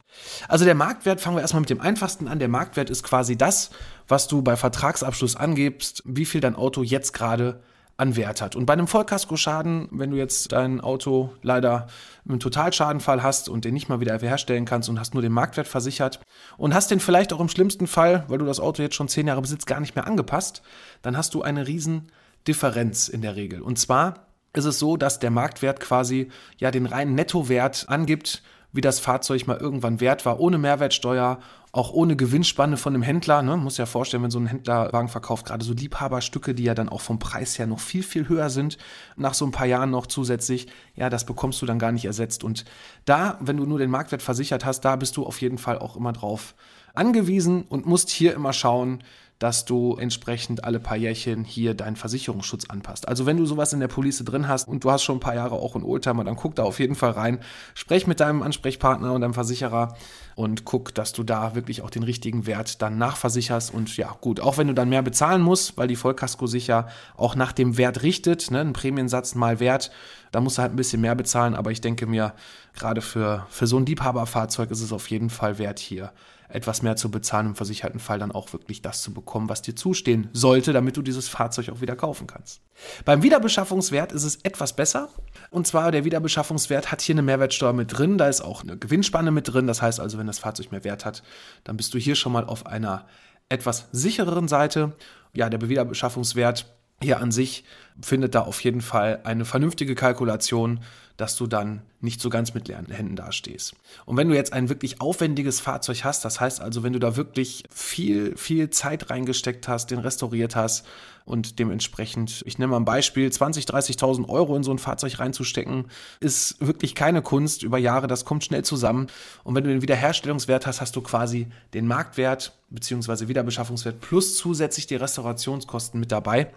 Also 0.47 0.63
der 0.63 0.75
Marktwert, 0.75 1.19
fangen 1.19 1.37
wir 1.37 1.41
erstmal 1.41 1.61
mit 1.61 1.71
dem 1.71 1.81
einfachsten 1.81 2.27
an. 2.27 2.37
Der 2.37 2.49
Marktwert 2.49 2.91
ist 2.91 3.01
quasi 3.01 3.35
das, 3.35 3.71
was 4.07 4.27
du 4.27 4.43
bei 4.43 4.55
Vertragsabschluss 4.55 5.35
angibst, 5.35 6.03
wie 6.05 6.25
viel 6.25 6.41
dein 6.41 6.55
Auto 6.55 6.83
jetzt 6.83 7.13
gerade 7.13 7.61
an 8.01 8.15
Wert 8.15 8.41
hat. 8.41 8.55
Und 8.55 8.65
bei 8.65 8.73
einem 8.73 8.87
Vollkaskoschaden, 8.87 9.87
wenn 9.91 10.09
du 10.09 10.17
jetzt 10.17 10.51
dein 10.53 10.81
Auto 10.81 11.33
leider 11.43 11.85
einen 12.27 12.39
Totalschadenfall 12.39 13.21
hast 13.21 13.47
und 13.47 13.63
den 13.63 13.75
nicht 13.75 13.89
mal 13.89 13.99
wieder 13.99 14.17
herstellen 14.17 14.65
kannst 14.65 14.89
und 14.89 14.99
hast 14.99 15.13
nur 15.13 15.21
den 15.21 15.31
Marktwert 15.31 15.67
versichert 15.67 16.19
und 16.57 16.73
hast 16.73 16.89
den 16.89 16.99
vielleicht 16.99 17.31
auch 17.31 17.39
im 17.39 17.47
schlimmsten 17.47 17.85
Fall, 17.85 18.25
weil 18.27 18.39
du 18.39 18.45
das 18.45 18.59
Auto 18.59 18.81
jetzt 18.81 18.95
schon 18.95 19.07
zehn 19.07 19.27
Jahre 19.27 19.41
besitzt, 19.41 19.67
gar 19.67 19.79
nicht 19.79 19.95
mehr 19.95 20.07
angepasst, 20.07 20.63
dann 21.03 21.15
hast 21.15 21.35
du 21.35 21.43
eine 21.43 21.67
riesen 21.67 22.11
Differenz 22.47 23.07
in 23.07 23.21
der 23.21 23.35
Regel. 23.35 23.61
Und 23.61 23.77
zwar 23.77 24.25
ist 24.53 24.65
es 24.65 24.79
so, 24.79 24.97
dass 24.97 25.19
der 25.19 25.29
Marktwert 25.29 25.79
quasi 25.79 26.29
ja 26.57 26.71
den 26.71 26.87
reinen 26.87 27.13
Nettowert 27.13 27.85
angibt, 27.87 28.41
wie 28.73 28.81
das 28.81 28.99
Fahrzeug 28.99 29.45
mal 29.45 29.57
irgendwann 29.57 29.99
wert 29.99 30.25
war, 30.25 30.39
ohne 30.39 30.57
Mehrwertsteuer 30.57 31.37
auch 31.73 31.91
ohne 31.91 32.15
Gewinnspanne 32.15 32.75
von 32.75 32.93
dem 32.93 33.01
Händler. 33.01 33.41
Ne? 33.41 33.55
Muss 33.55 33.77
ja 33.77 33.85
vorstellen, 33.85 34.23
wenn 34.23 34.31
so 34.31 34.39
ein 34.39 34.47
Händler 34.47 34.91
Wagen 34.91 35.07
verkauft, 35.07 35.45
gerade 35.45 35.63
so 35.63 35.73
Liebhaberstücke, 35.73 36.53
die 36.53 36.63
ja 36.63 36.73
dann 36.73 36.89
auch 36.89 37.01
vom 37.01 37.17
Preis 37.17 37.57
her 37.57 37.67
noch 37.67 37.79
viel, 37.79 38.03
viel 38.03 38.27
höher 38.27 38.49
sind, 38.49 38.77
nach 39.15 39.33
so 39.33 39.45
ein 39.45 39.51
paar 39.51 39.67
Jahren 39.67 39.89
noch 39.89 40.07
zusätzlich, 40.07 40.67
ja, 40.95 41.09
das 41.09 41.25
bekommst 41.25 41.61
du 41.61 41.65
dann 41.65 41.79
gar 41.79 41.91
nicht 41.91 42.05
ersetzt. 42.05 42.43
Und 42.43 42.65
da, 43.05 43.37
wenn 43.39 43.57
du 43.57 43.65
nur 43.65 43.79
den 43.79 43.89
Marktwert 43.89 44.21
versichert 44.21 44.65
hast, 44.65 44.81
da 44.81 44.97
bist 44.97 45.15
du 45.15 45.25
auf 45.25 45.39
jeden 45.41 45.57
Fall 45.57 45.79
auch 45.79 45.95
immer 45.95 46.11
drauf 46.11 46.55
angewiesen 46.93 47.63
und 47.63 47.85
musst 47.85 48.09
hier 48.09 48.33
immer 48.33 48.51
schauen, 48.51 49.01
dass 49.41 49.65
du 49.65 49.95
entsprechend 49.95 50.63
alle 50.63 50.79
paar 50.79 50.97
Jährchen 50.97 51.43
hier 51.43 51.73
deinen 51.73 51.95
Versicherungsschutz 51.95 52.65
anpasst. 52.69 53.07
Also 53.07 53.25
wenn 53.25 53.37
du 53.37 53.47
sowas 53.47 53.73
in 53.73 53.79
der 53.79 53.87
Police 53.87 54.23
drin 54.23 54.47
hast 54.47 54.67
und 54.67 54.83
du 54.83 54.91
hast 54.91 55.01
schon 55.01 55.17
ein 55.17 55.19
paar 55.19 55.33
Jahre 55.33 55.55
auch 55.55 55.73
einen 55.73 55.83
Oldtimer, 55.83 56.23
dann 56.23 56.35
guck 56.35 56.53
da 56.53 56.61
auf 56.61 56.79
jeden 56.79 56.93
Fall 56.93 57.09
rein, 57.09 57.39
sprech 57.73 58.05
mit 58.05 58.19
deinem 58.19 58.43
Ansprechpartner 58.43 59.11
und 59.13 59.21
deinem 59.21 59.33
Versicherer 59.33 59.97
und 60.35 60.63
guck, 60.63 60.93
dass 60.93 61.11
du 61.11 61.23
da 61.23 61.55
wirklich 61.55 61.81
auch 61.81 61.89
den 61.89 62.03
richtigen 62.03 62.45
Wert 62.45 62.83
dann 62.83 62.99
nachversicherst. 62.99 63.73
Und 63.73 63.97
ja 63.97 64.15
gut, 64.21 64.41
auch 64.41 64.59
wenn 64.59 64.67
du 64.67 64.75
dann 64.75 64.89
mehr 64.89 65.01
bezahlen 65.01 65.41
musst, 65.41 65.75
weil 65.75 65.87
die 65.87 65.95
Vollkasko 65.95 66.45
sich 66.45 66.67
ja 66.67 66.87
auch 67.17 67.33
nach 67.33 67.51
dem 67.51 67.79
Wert 67.79 68.03
richtet, 68.03 68.51
ne, 68.51 68.59
ein 68.59 68.73
Prämiensatz 68.73 69.33
mal 69.33 69.59
Wert, 69.59 69.89
da 70.31 70.39
musst 70.39 70.59
du 70.59 70.61
halt 70.61 70.71
ein 70.71 70.77
bisschen 70.77 71.01
mehr 71.01 71.15
bezahlen, 71.15 71.55
aber 71.55 71.71
ich 71.71 71.81
denke 71.81 72.05
mir, 72.05 72.33
gerade 72.75 73.01
für, 73.01 73.47
für 73.49 73.65
so 73.65 73.77
ein 73.77 73.87
Liebhaberfahrzeug 73.87 74.69
ist 74.69 74.81
es 74.81 74.93
auf 74.93 75.09
jeden 75.09 75.31
Fall 75.31 75.57
wert 75.57 75.79
hier 75.79 76.11
etwas 76.53 76.81
mehr 76.81 76.95
zu 76.95 77.11
bezahlen, 77.11 77.47
im 77.47 77.55
versicherten 77.55 77.99
Fall 77.99 78.19
dann 78.19 78.31
auch 78.31 78.53
wirklich 78.53 78.81
das 78.81 79.01
zu 79.01 79.13
bekommen, 79.13 79.49
was 79.49 79.61
dir 79.61 79.75
zustehen 79.75 80.29
sollte, 80.33 80.73
damit 80.73 80.97
du 80.97 81.01
dieses 81.01 81.27
Fahrzeug 81.27 81.69
auch 81.69 81.81
wieder 81.81 81.95
kaufen 81.95 82.27
kannst. 82.27 82.61
Beim 83.05 83.23
Wiederbeschaffungswert 83.23 84.11
ist 84.11 84.23
es 84.23 84.37
etwas 84.37 84.75
besser. 84.75 85.09
Und 85.49 85.67
zwar 85.67 85.91
der 85.91 86.05
Wiederbeschaffungswert 86.05 86.91
hat 86.91 87.01
hier 87.01 87.15
eine 87.15 87.21
Mehrwertsteuer 87.21 87.73
mit 87.73 87.97
drin, 87.97 88.17
da 88.17 88.27
ist 88.27 88.41
auch 88.41 88.63
eine 88.63 88.77
Gewinnspanne 88.77 89.31
mit 89.31 89.51
drin. 89.51 89.67
Das 89.67 89.81
heißt 89.81 89.99
also, 89.99 90.17
wenn 90.17 90.27
das 90.27 90.39
Fahrzeug 90.39 90.71
mehr 90.71 90.83
Wert 90.83 91.05
hat, 91.05 91.23
dann 91.63 91.77
bist 91.77 91.93
du 91.93 91.97
hier 91.97 92.15
schon 92.15 92.31
mal 92.31 92.45
auf 92.45 92.65
einer 92.65 93.05
etwas 93.49 93.87
sichereren 93.91 94.47
Seite. 94.47 94.93
Ja, 95.33 95.49
der 95.49 95.61
Wiederbeschaffungswert 95.67 96.65
hier 97.01 97.19
an 97.19 97.31
sich 97.31 97.63
findet 98.01 98.35
da 98.35 98.41
auf 98.41 98.61
jeden 98.61 98.81
Fall 98.81 99.19
eine 99.23 99.45
vernünftige 99.45 99.95
Kalkulation 99.95 100.79
dass 101.21 101.35
du 101.35 101.45
dann 101.45 101.83
nicht 101.99 102.19
so 102.19 102.29
ganz 102.29 102.55
mit 102.55 102.67
leeren 102.67 102.87
Händen 102.87 103.15
dastehst. 103.15 103.75
Und 104.07 104.17
wenn 104.17 104.27
du 104.27 104.33
jetzt 104.33 104.53
ein 104.53 104.69
wirklich 104.69 105.01
aufwendiges 105.01 105.59
Fahrzeug 105.59 106.03
hast, 106.03 106.25
das 106.25 106.39
heißt 106.39 106.61
also, 106.61 106.81
wenn 106.81 106.93
du 106.93 106.99
da 106.99 107.15
wirklich 107.15 107.63
viel, 107.69 108.35
viel 108.35 108.71
Zeit 108.71 109.11
reingesteckt 109.11 109.67
hast, 109.67 109.91
den 109.91 109.99
restauriert 109.99 110.55
hast 110.55 110.87
und 111.25 111.59
dementsprechend, 111.59 112.41
ich 112.47 112.57
nehme 112.57 112.71
mal 112.71 112.77
ein 112.77 112.85
Beispiel, 112.85 113.27
20.000, 113.27 113.69
30.000 113.69 114.29
Euro 114.29 114.55
in 114.55 114.63
so 114.63 114.71
ein 114.71 114.79
Fahrzeug 114.79 115.19
reinzustecken, 115.19 115.85
ist 116.19 116.55
wirklich 116.59 116.95
keine 116.95 117.21
Kunst 117.21 117.61
über 117.61 117.77
Jahre, 117.77 118.07
das 118.07 118.25
kommt 118.25 118.43
schnell 118.43 118.65
zusammen. 118.65 119.05
Und 119.43 119.53
wenn 119.53 119.63
du 119.63 119.69
den 119.69 119.83
Wiederherstellungswert 119.83 120.65
hast, 120.65 120.81
hast 120.81 120.95
du 120.95 121.01
quasi 121.01 121.45
den 121.75 121.85
Marktwert 121.85 122.57
bzw. 122.71 123.27
Wiederbeschaffungswert 123.27 124.01
plus 124.01 124.37
zusätzlich 124.37 124.87
die 124.87 124.95
Restaurationskosten 124.95 125.99
mit 125.99 126.11
dabei 126.11 126.51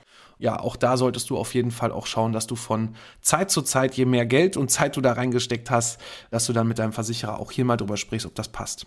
ja, 0.44 0.60
auch 0.60 0.76
da 0.76 0.98
solltest 0.98 1.30
du 1.30 1.38
auf 1.38 1.54
jeden 1.54 1.70
Fall 1.70 1.90
auch 1.90 2.04
schauen, 2.04 2.34
dass 2.34 2.46
du 2.46 2.54
von 2.54 2.90
Zeit 3.22 3.50
zu 3.50 3.62
Zeit, 3.62 3.94
je 3.94 4.04
mehr 4.04 4.26
Geld 4.26 4.58
und 4.58 4.70
Zeit 4.70 4.94
du 4.94 5.00
da 5.00 5.14
reingesteckt 5.14 5.70
hast, 5.70 5.98
dass 6.30 6.44
du 6.44 6.52
dann 6.52 6.68
mit 6.68 6.78
deinem 6.78 6.92
Versicherer 6.92 7.40
auch 7.40 7.50
hier 7.50 7.64
mal 7.64 7.78
drüber 7.78 7.96
sprichst, 7.96 8.26
ob 8.26 8.34
das 8.34 8.48
passt. 8.48 8.86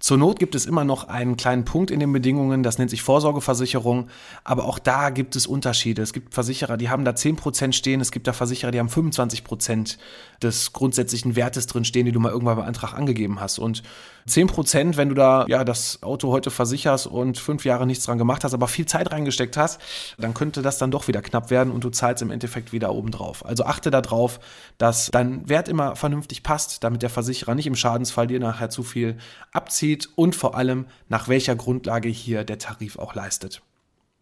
Zur 0.00 0.18
Not 0.18 0.38
gibt 0.38 0.54
es 0.54 0.66
immer 0.66 0.84
noch 0.84 1.08
einen 1.08 1.38
kleinen 1.38 1.64
Punkt 1.64 1.90
in 1.90 1.98
den 1.98 2.12
Bedingungen, 2.12 2.62
das 2.62 2.76
nennt 2.76 2.90
sich 2.90 3.00
Vorsorgeversicherung, 3.00 4.08
aber 4.44 4.66
auch 4.66 4.78
da 4.78 5.08
gibt 5.08 5.34
es 5.34 5.46
Unterschiede. 5.46 6.02
Es 6.02 6.12
gibt 6.12 6.34
Versicherer, 6.34 6.76
die 6.76 6.90
haben 6.90 7.06
da 7.06 7.12
10% 7.12 7.72
stehen, 7.72 8.02
es 8.02 8.12
gibt 8.12 8.26
da 8.26 8.34
Versicherer, 8.34 8.70
die 8.70 8.78
haben 8.78 8.88
25% 8.88 9.96
des 10.42 10.74
grundsätzlichen 10.74 11.36
Wertes 11.36 11.66
drin 11.66 11.86
stehen, 11.86 12.04
die 12.04 12.12
du 12.12 12.20
mal 12.20 12.30
irgendwann 12.30 12.56
beim 12.56 12.66
Antrag 12.66 12.92
angegeben 12.92 13.40
hast. 13.40 13.58
Und 13.58 13.82
10%, 14.28 14.96
wenn 14.96 15.08
du 15.08 15.14
da 15.14 15.46
ja 15.48 15.64
das 15.64 16.02
Auto 16.02 16.30
heute 16.30 16.50
versicherst 16.50 17.06
und 17.06 17.38
fünf 17.38 17.64
Jahre 17.64 17.86
nichts 17.86 18.04
dran 18.04 18.18
gemacht 18.18 18.44
hast, 18.44 18.54
aber 18.54 18.68
viel 18.68 18.86
Zeit 18.86 19.10
reingesteckt 19.10 19.56
hast, 19.56 19.80
dann 20.18 20.34
könnte 20.34 20.62
das 20.62 20.78
dann 20.78 20.90
doch 20.90 20.97
wieder 21.06 21.22
knapp 21.22 21.50
werden 21.50 21.72
und 21.72 21.84
du 21.84 21.90
zahlst 21.90 22.22
im 22.22 22.30
Endeffekt 22.30 22.72
wieder 22.72 22.92
oben 22.92 23.12
drauf. 23.12 23.46
Also 23.46 23.64
achte 23.64 23.90
darauf, 23.90 24.40
dass 24.78 25.10
dein 25.12 25.48
Wert 25.48 25.68
immer 25.68 25.94
vernünftig 25.94 26.42
passt, 26.42 26.82
damit 26.82 27.02
der 27.02 27.10
Versicherer 27.10 27.54
nicht 27.54 27.66
im 27.66 27.76
Schadensfall 27.76 28.26
dir 28.26 28.40
nachher 28.40 28.70
zu 28.70 28.82
viel 28.82 29.18
abzieht 29.52 30.08
und 30.16 30.34
vor 30.34 30.56
allem 30.56 30.86
nach 31.08 31.28
welcher 31.28 31.54
Grundlage 31.54 32.08
hier 32.08 32.42
der 32.42 32.58
Tarif 32.58 32.98
auch 32.98 33.14
leistet. 33.14 33.62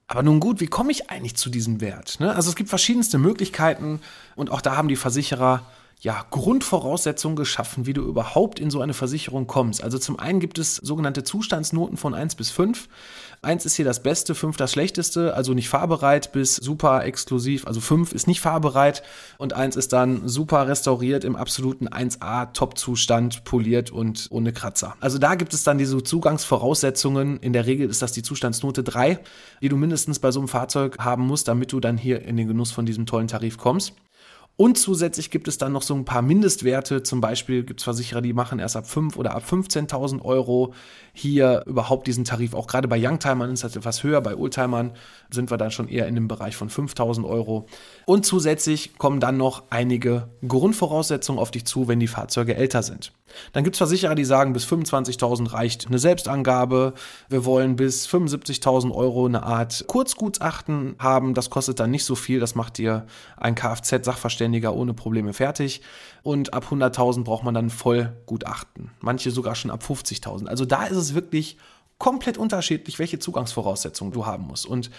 Aber 0.09 0.23
nun 0.23 0.39
gut, 0.39 0.61
wie 0.61 0.67
komme 0.67 0.93
ich 0.93 1.11
eigentlich 1.11 1.37
zu 1.37 1.51
diesem 1.51 1.81
Wert? 1.81 2.21
Ne? 2.21 2.35
Also 2.35 2.51
es 2.51 2.57
gibt 2.57 2.69
verschiedenste 2.69 3.19
Möglichkeiten 3.19 4.01
und 4.37 4.51
auch 4.51 4.61
da 4.61 4.77
haben 4.77 4.89
die 4.89 4.97
Versicherer 4.97 5.63
ja, 6.01 6.27
Grundvoraussetzungen 6.31 7.37
geschaffen, 7.37 7.87
wie 7.87 7.95
du 7.95 8.03
überhaupt 8.03 8.61
in 8.61 8.71
so 8.71 8.83
eine 8.83 8.93
Versicherung 8.93 9.47
kommst. 9.47 9.83
Also 9.83 9.99
zum 9.99 10.19
einen 10.19 10.41
gibt 10.41 10.59
es 10.59 10.77
sogenannte 10.77 11.25
Zustandsnoten 11.25 11.97
von 11.97 12.13
1 12.13 12.35
bis 12.35 12.51
5. 12.51 12.89
1 13.41 13.65
ist 13.65 13.77
hier 13.77 13.85
das 13.85 14.03
Beste, 14.03 14.35
5 14.35 14.59
das 14.59 14.73
Schlechteste, 14.73 15.35
also 15.35 15.55
nicht 15.55 15.71
fahrbereit 15.71 16.33
bis 16.33 16.57
super 16.57 17.05
exklusiv. 17.05 17.67
Also 17.67 17.81
5 17.81 18.13
ist 18.13 18.27
nicht 18.27 18.43
fahrbereit 18.43 19.03
und 19.39 19.55
1 19.55 19.77
ist 19.77 19.95
dann 19.95 20.29
super 20.29 20.69
restauriert 20.69 21.25
im 21.25 21.35
absoluten 21.35 21.89
1A 21.89 22.53
Top-Zustand, 22.53 23.45
poliert 23.45 23.91
und 23.91 24.27
ohne 24.31 24.53
Kratzer. 24.53 24.97
Also 25.01 25.17
da 25.17 25.35
gibt 25.35 25.55
es 25.55 25.65
dann 25.65 25.79
diese 25.79 26.03
Zugangsvoraussetzungen. 26.03 27.39
In 27.39 27.55
der 27.55 27.65
Regel 27.65 27.89
ist 27.89 28.03
das 28.03 28.13
die 28.13 28.23
Zustandsnote 28.23 28.83
3, 28.83 29.19
die 29.63 29.71
du 29.71 29.77
mindestens 29.77 30.19
bei 30.19 30.31
so 30.31 30.41
einem 30.41 30.49
Fahrzeug 30.49 30.99
haben 30.99 31.27
musst, 31.27 31.49
damit 31.49 31.73
du 31.73 31.81
dann 31.81 31.97
hier 31.97 32.21
in 32.23 32.37
den 32.37 32.49
Genuss 32.49 32.71
von 32.71 32.85
diesem 32.85 33.07
tollen 33.07 33.29
Tarif 33.29 33.57
kommst. 33.57 33.95
Und 34.59 34.79
zusätzlich 34.79 35.31
gibt 35.31 35.49
es 35.49 35.59
dann 35.59 35.73
noch 35.73 35.83
so 35.83 35.95
ein 35.95 36.07
paar 36.07 36.23
Mindestwerte. 36.23 37.03
Zum 37.03 37.21
Beispiel 37.21 37.63
gibt 37.63 37.81
es 37.81 37.85
Versicherer, 37.85 38.23
die 38.23 38.33
machen 38.33 38.59
erst 38.59 38.77
ab 38.77 38.87
5 38.89 39.17
oder 39.19 39.35
ab 39.35 39.45
15.000 39.47 40.23
Euro 40.23 40.73
hier 41.13 41.63
überhaupt 41.67 42.07
diesen 42.07 42.25
Tarif. 42.25 42.55
Auch 42.55 42.67
gerade 42.67 42.89
bei 42.89 42.99
Youngtimern 42.99 43.53
ist 43.53 43.65
das 43.65 43.77
etwas 43.77 44.03
höher. 44.03 44.23
Bei 44.23 44.35
Oldtimern 44.35 44.93
sind 45.31 45.51
wir 45.51 45.59
dann 45.59 45.71
schon 45.71 45.89
eher 45.89 46.07
in 46.07 46.15
dem 46.15 46.27
Bereich 46.27 46.57
von 46.57 46.71
5.000 46.71 47.27
Euro. 47.27 47.67
Und 48.07 48.25
zusätzlich 48.25 48.97
kommen 48.97 49.21
dann 49.21 49.37
noch 49.37 49.65
einige 49.69 50.31
Grundvoraussetzungen 50.47 51.39
auf 51.39 51.51
dich 51.51 51.67
zu, 51.67 51.87
wenn 51.87 52.01
die 52.01 52.07
Fahrzeuge 52.07 52.57
älter 52.57 52.83
sind. 52.83 53.13
Dann 53.53 53.65
gibt 53.65 53.75
es 53.75 53.79
Versicherer, 53.79 54.15
die 54.15 54.25
sagen, 54.25 54.55
bis 54.55 54.65
25.000 54.65 55.53
reicht 55.53 55.87
eine 55.89 55.99
Selbstangabe. 55.99 56.95
Wir 57.29 57.45
wollen 57.45 57.77
bis 57.77 58.09
75.000 58.09 58.95
Euro 58.95 59.27
eine 59.27 59.43
Art 59.43 59.85
Kurzgutachten 59.87 60.95
haben. 60.99 61.35
Das 61.35 61.51
kostet 61.51 61.79
dann 61.79 61.91
nicht 61.91 62.05
so 62.05 62.15
viel. 62.15 62.41
Das 62.41 62.55
macht 62.55 62.79
dir 62.79 63.05
ein 63.37 63.55
Kfz-Sachverständiger 63.55 64.46
Selbstständiger 64.47 64.75
ohne 64.75 64.95
Probleme 64.95 65.33
fertig. 65.33 65.83
Und 66.23 66.55
ab 66.55 66.67
100.000 66.71 67.25
braucht 67.25 67.45
man 67.45 67.55
dann 67.55 67.71
Vollgutachten. 67.71 68.91
Manche 69.01 69.31
sogar 69.31 69.55
schon 69.55 69.71
ab 69.71 69.83
50.000. 69.83 70.47
Also 70.47 70.65
da 70.65 70.85
ist 70.85 70.97
es 70.97 71.15
wirklich 71.15 71.57
komplett 71.99 72.39
unterschiedlich, 72.39 72.99
welche 72.99 73.19
Zugangsvoraussetzungen 73.19 74.13
du 74.13 74.27
haben 74.27 74.47
musst. 74.47 74.67
Und 74.67 74.91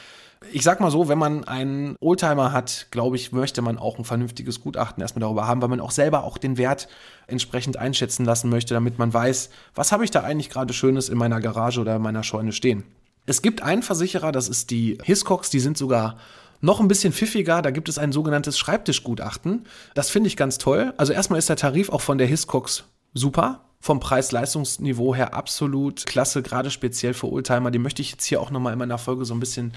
ich 0.52 0.64
sag 0.64 0.80
mal 0.80 0.92
so, 0.92 1.08
wenn 1.08 1.18
man 1.18 1.44
einen 1.46 1.96
Oldtimer 2.00 2.52
hat, 2.52 2.88
glaube 2.92 3.16
ich, 3.16 3.32
möchte 3.32 3.62
man 3.62 3.78
auch 3.78 3.98
ein 3.98 4.06
vernünftiges 4.06 4.62
Gutachten 4.62 5.02
erstmal 5.02 5.22
darüber 5.22 5.48
haben, 5.48 5.62
weil 5.62 5.70
man 5.70 5.80
auch 5.80 5.92
selber 5.92 6.24
auch 6.24 6.38
den 6.38 6.58
Wert 6.58 6.88
entsprechend 7.28 7.78
einschätzen 7.78 8.26
lassen 8.26 8.50
möchte, 8.50 8.74
damit 8.74 9.00
man 9.00 9.14
weiß, 9.14 9.50
was 9.76 9.92
habe 9.92 10.04
ich 10.04 10.12
da 10.12 10.22
eigentlich 10.22 10.50
gerade 10.50 10.74
Schönes 10.74 11.10
in 11.10 11.18
meiner 11.18 11.40
Garage 11.40 11.82
oder 11.82 11.96
in 11.96 12.02
meiner 12.02 12.24
Scheune 12.24 12.52
stehen. 12.52 12.84
Es 13.26 13.42
gibt 13.42 13.62
einen 13.62 13.84
Versicherer, 13.84 14.32
das 14.32 14.48
ist 14.48 14.70
die 14.70 14.98
Hiscox, 15.04 15.50
die 15.50 15.60
sind 15.60 15.78
sogar 15.78 16.18
noch 16.62 16.80
ein 16.80 16.88
bisschen 16.88 17.14
pfiffiger, 17.14 17.62
da 17.62 17.72
gibt 17.72 17.90
es 17.90 17.98
ein 17.98 18.12
sogenanntes 18.12 18.58
Schreibtischgutachten. 18.58 19.66
Das 19.94 20.10
finde 20.10 20.28
ich 20.28 20.38
ganz 20.38 20.58
toll. 20.58 20.94
Also 20.98 21.14
erstmal 21.14 21.40
ist 21.40 21.50
der 21.50 21.56
Tarif 21.56 21.90
auch 21.90 22.02
von 22.02 22.18
der 22.18 22.28
Hiscox 22.28 22.86
super 23.14 23.64
vom 23.80 24.00
Preis-Leistungsniveau 24.00 25.16
her 25.16 25.34
absolut 25.34 26.06
klasse, 26.06 26.42
gerade 26.42 26.72
speziell 26.72 27.14
für 27.14 27.32
Oldtimer. 27.32 27.72
Die 27.72 27.80
möchte 27.80 28.02
ich 28.02 28.12
jetzt 28.12 28.26
hier 28.26 28.42
auch 28.42 28.50
nochmal 28.50 28.74
in 28.74 28.80
meiner 28.80 28.98
Folge 28.98 29.24
so 29.24 29.34
ein 29.34 29.40
bisschen 29.40 29.74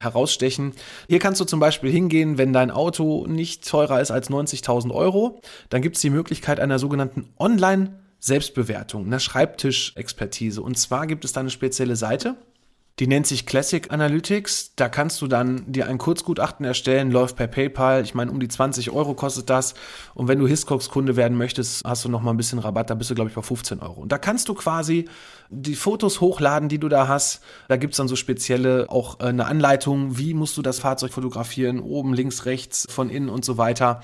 herausstechen. 0.00 0.72
Hier 1.08 1.20
kannst 1.20 1.40
du 1.40 1.44
zum 1.44 1.60
Beispiel 1.60 1.90
hingehen, 1.90 2.36
wenn 2.36 2.52
dein 2.52 2.70
Auto 2.70 3.26
nicht 3.26 3.66
teurer 3.66 4.00
ist 4.00 4.10
als 4.10 4.28
90.000 4.28 4.92
Euro, 4.92 5.40
dann 5.70 5.82
gibt 5.82 5.96
es 5.96 6.02
die 6.02 6.10
Möglichkeit 6.10 6.60
einer 6.60 6.78
sogenannten 6.78 7.28
Online- 7.38 8.00
Selbstbewertung, 8.24 9.04
einer 9.04 9.20
Schreibtischexpertise. 9.20 10.62
Und 10.62 10.78
zwar 10.78 11.06
gibt 11.06 11.26
es 11.26 11.34
da 11.34 11.40
eine 11.40 11.50
spezielle 11.50 11.94
Seite, 11.94 12.36
die 13.00 13.08
nennt 13.08 13.26
sich 13.26 13.44
Classic 13.44 13.90
Analytics. 13.90 14.74
Da 14.76 14.88
kannst 14.88 15.20
du 15.20 15.26
dann 15.26 15.64
dir 15.70 15.88
ein 15.88 15.98
Kurzgutachten 15.98 16.64
erstellen, 16.64 17.10
läuft 17.10 17.34
per 17.34 17.48
PayPal. 17.48 18.04
Ich 18.04 18.14
meine, 18.14 18.30
um 18.30 18.38
die 18.38 18.46
20 18.46 18.92
Euro 18.92 19.14
kostet 19.14 19.50
das. 19.50 19.74
Und 20.14 20.28
wenn 20.28 20.38
du 20.38 20.46
Hiscox-Kunde 20.46 21.16
werden 21.16 21.36
möchtest, 21.36 21.84
hast 21.84 22.04
du 22.04 22.08
noch 22.08 22.20
mal 22.22 22.30
ein 22.30 22.36
bisschen 22.36 22.60
Rabatt. 22.60 22.90
Da 22.90 22.94
bist 22.94 23.10
du, 23.10 23.16
glaube 23.16 23.30
ich, 23.30 23.34
bei 23.34 23.42
15 23.42 23.80
Euro. 23.80 24.02
Und 24.02 24.12
da 24.12 24.18
kannst 24.18 24.48
du 24.48 24.54
quasi 24.54 25.08
die 25.50 25.74
Fotos 25.74 26.20
hochladen, 26.20 26.68
die 26.68 26.78
du 26.78 26.88
da 26.88 27.08
hast. 27.08 27.42
Da 27.66 27.76
gibt's 27.76 27.96
dann 27.96 28.06
so 28.06 28.14
spezielle, 28.14 28.86
auch 28.88 29.18
äh, 29.18 29.24
eine 29.24 29.46
Anleitung, 29.46 30.16
wie 30.16 30.32
musst 30.32 30.56
du 30.56 30.62
das 30.62 30.78
Fahrzeug 30.78 31.12
fotografieren, 31.12 31.80
oben, 31.80 32.14
links, 32.14 32.46
rechts, 32.46 32.86
von 32.88 33.10
innen 33.10 33.28
und 33.28 33.44
so 33.44 33.58
weiter 33.58 34.02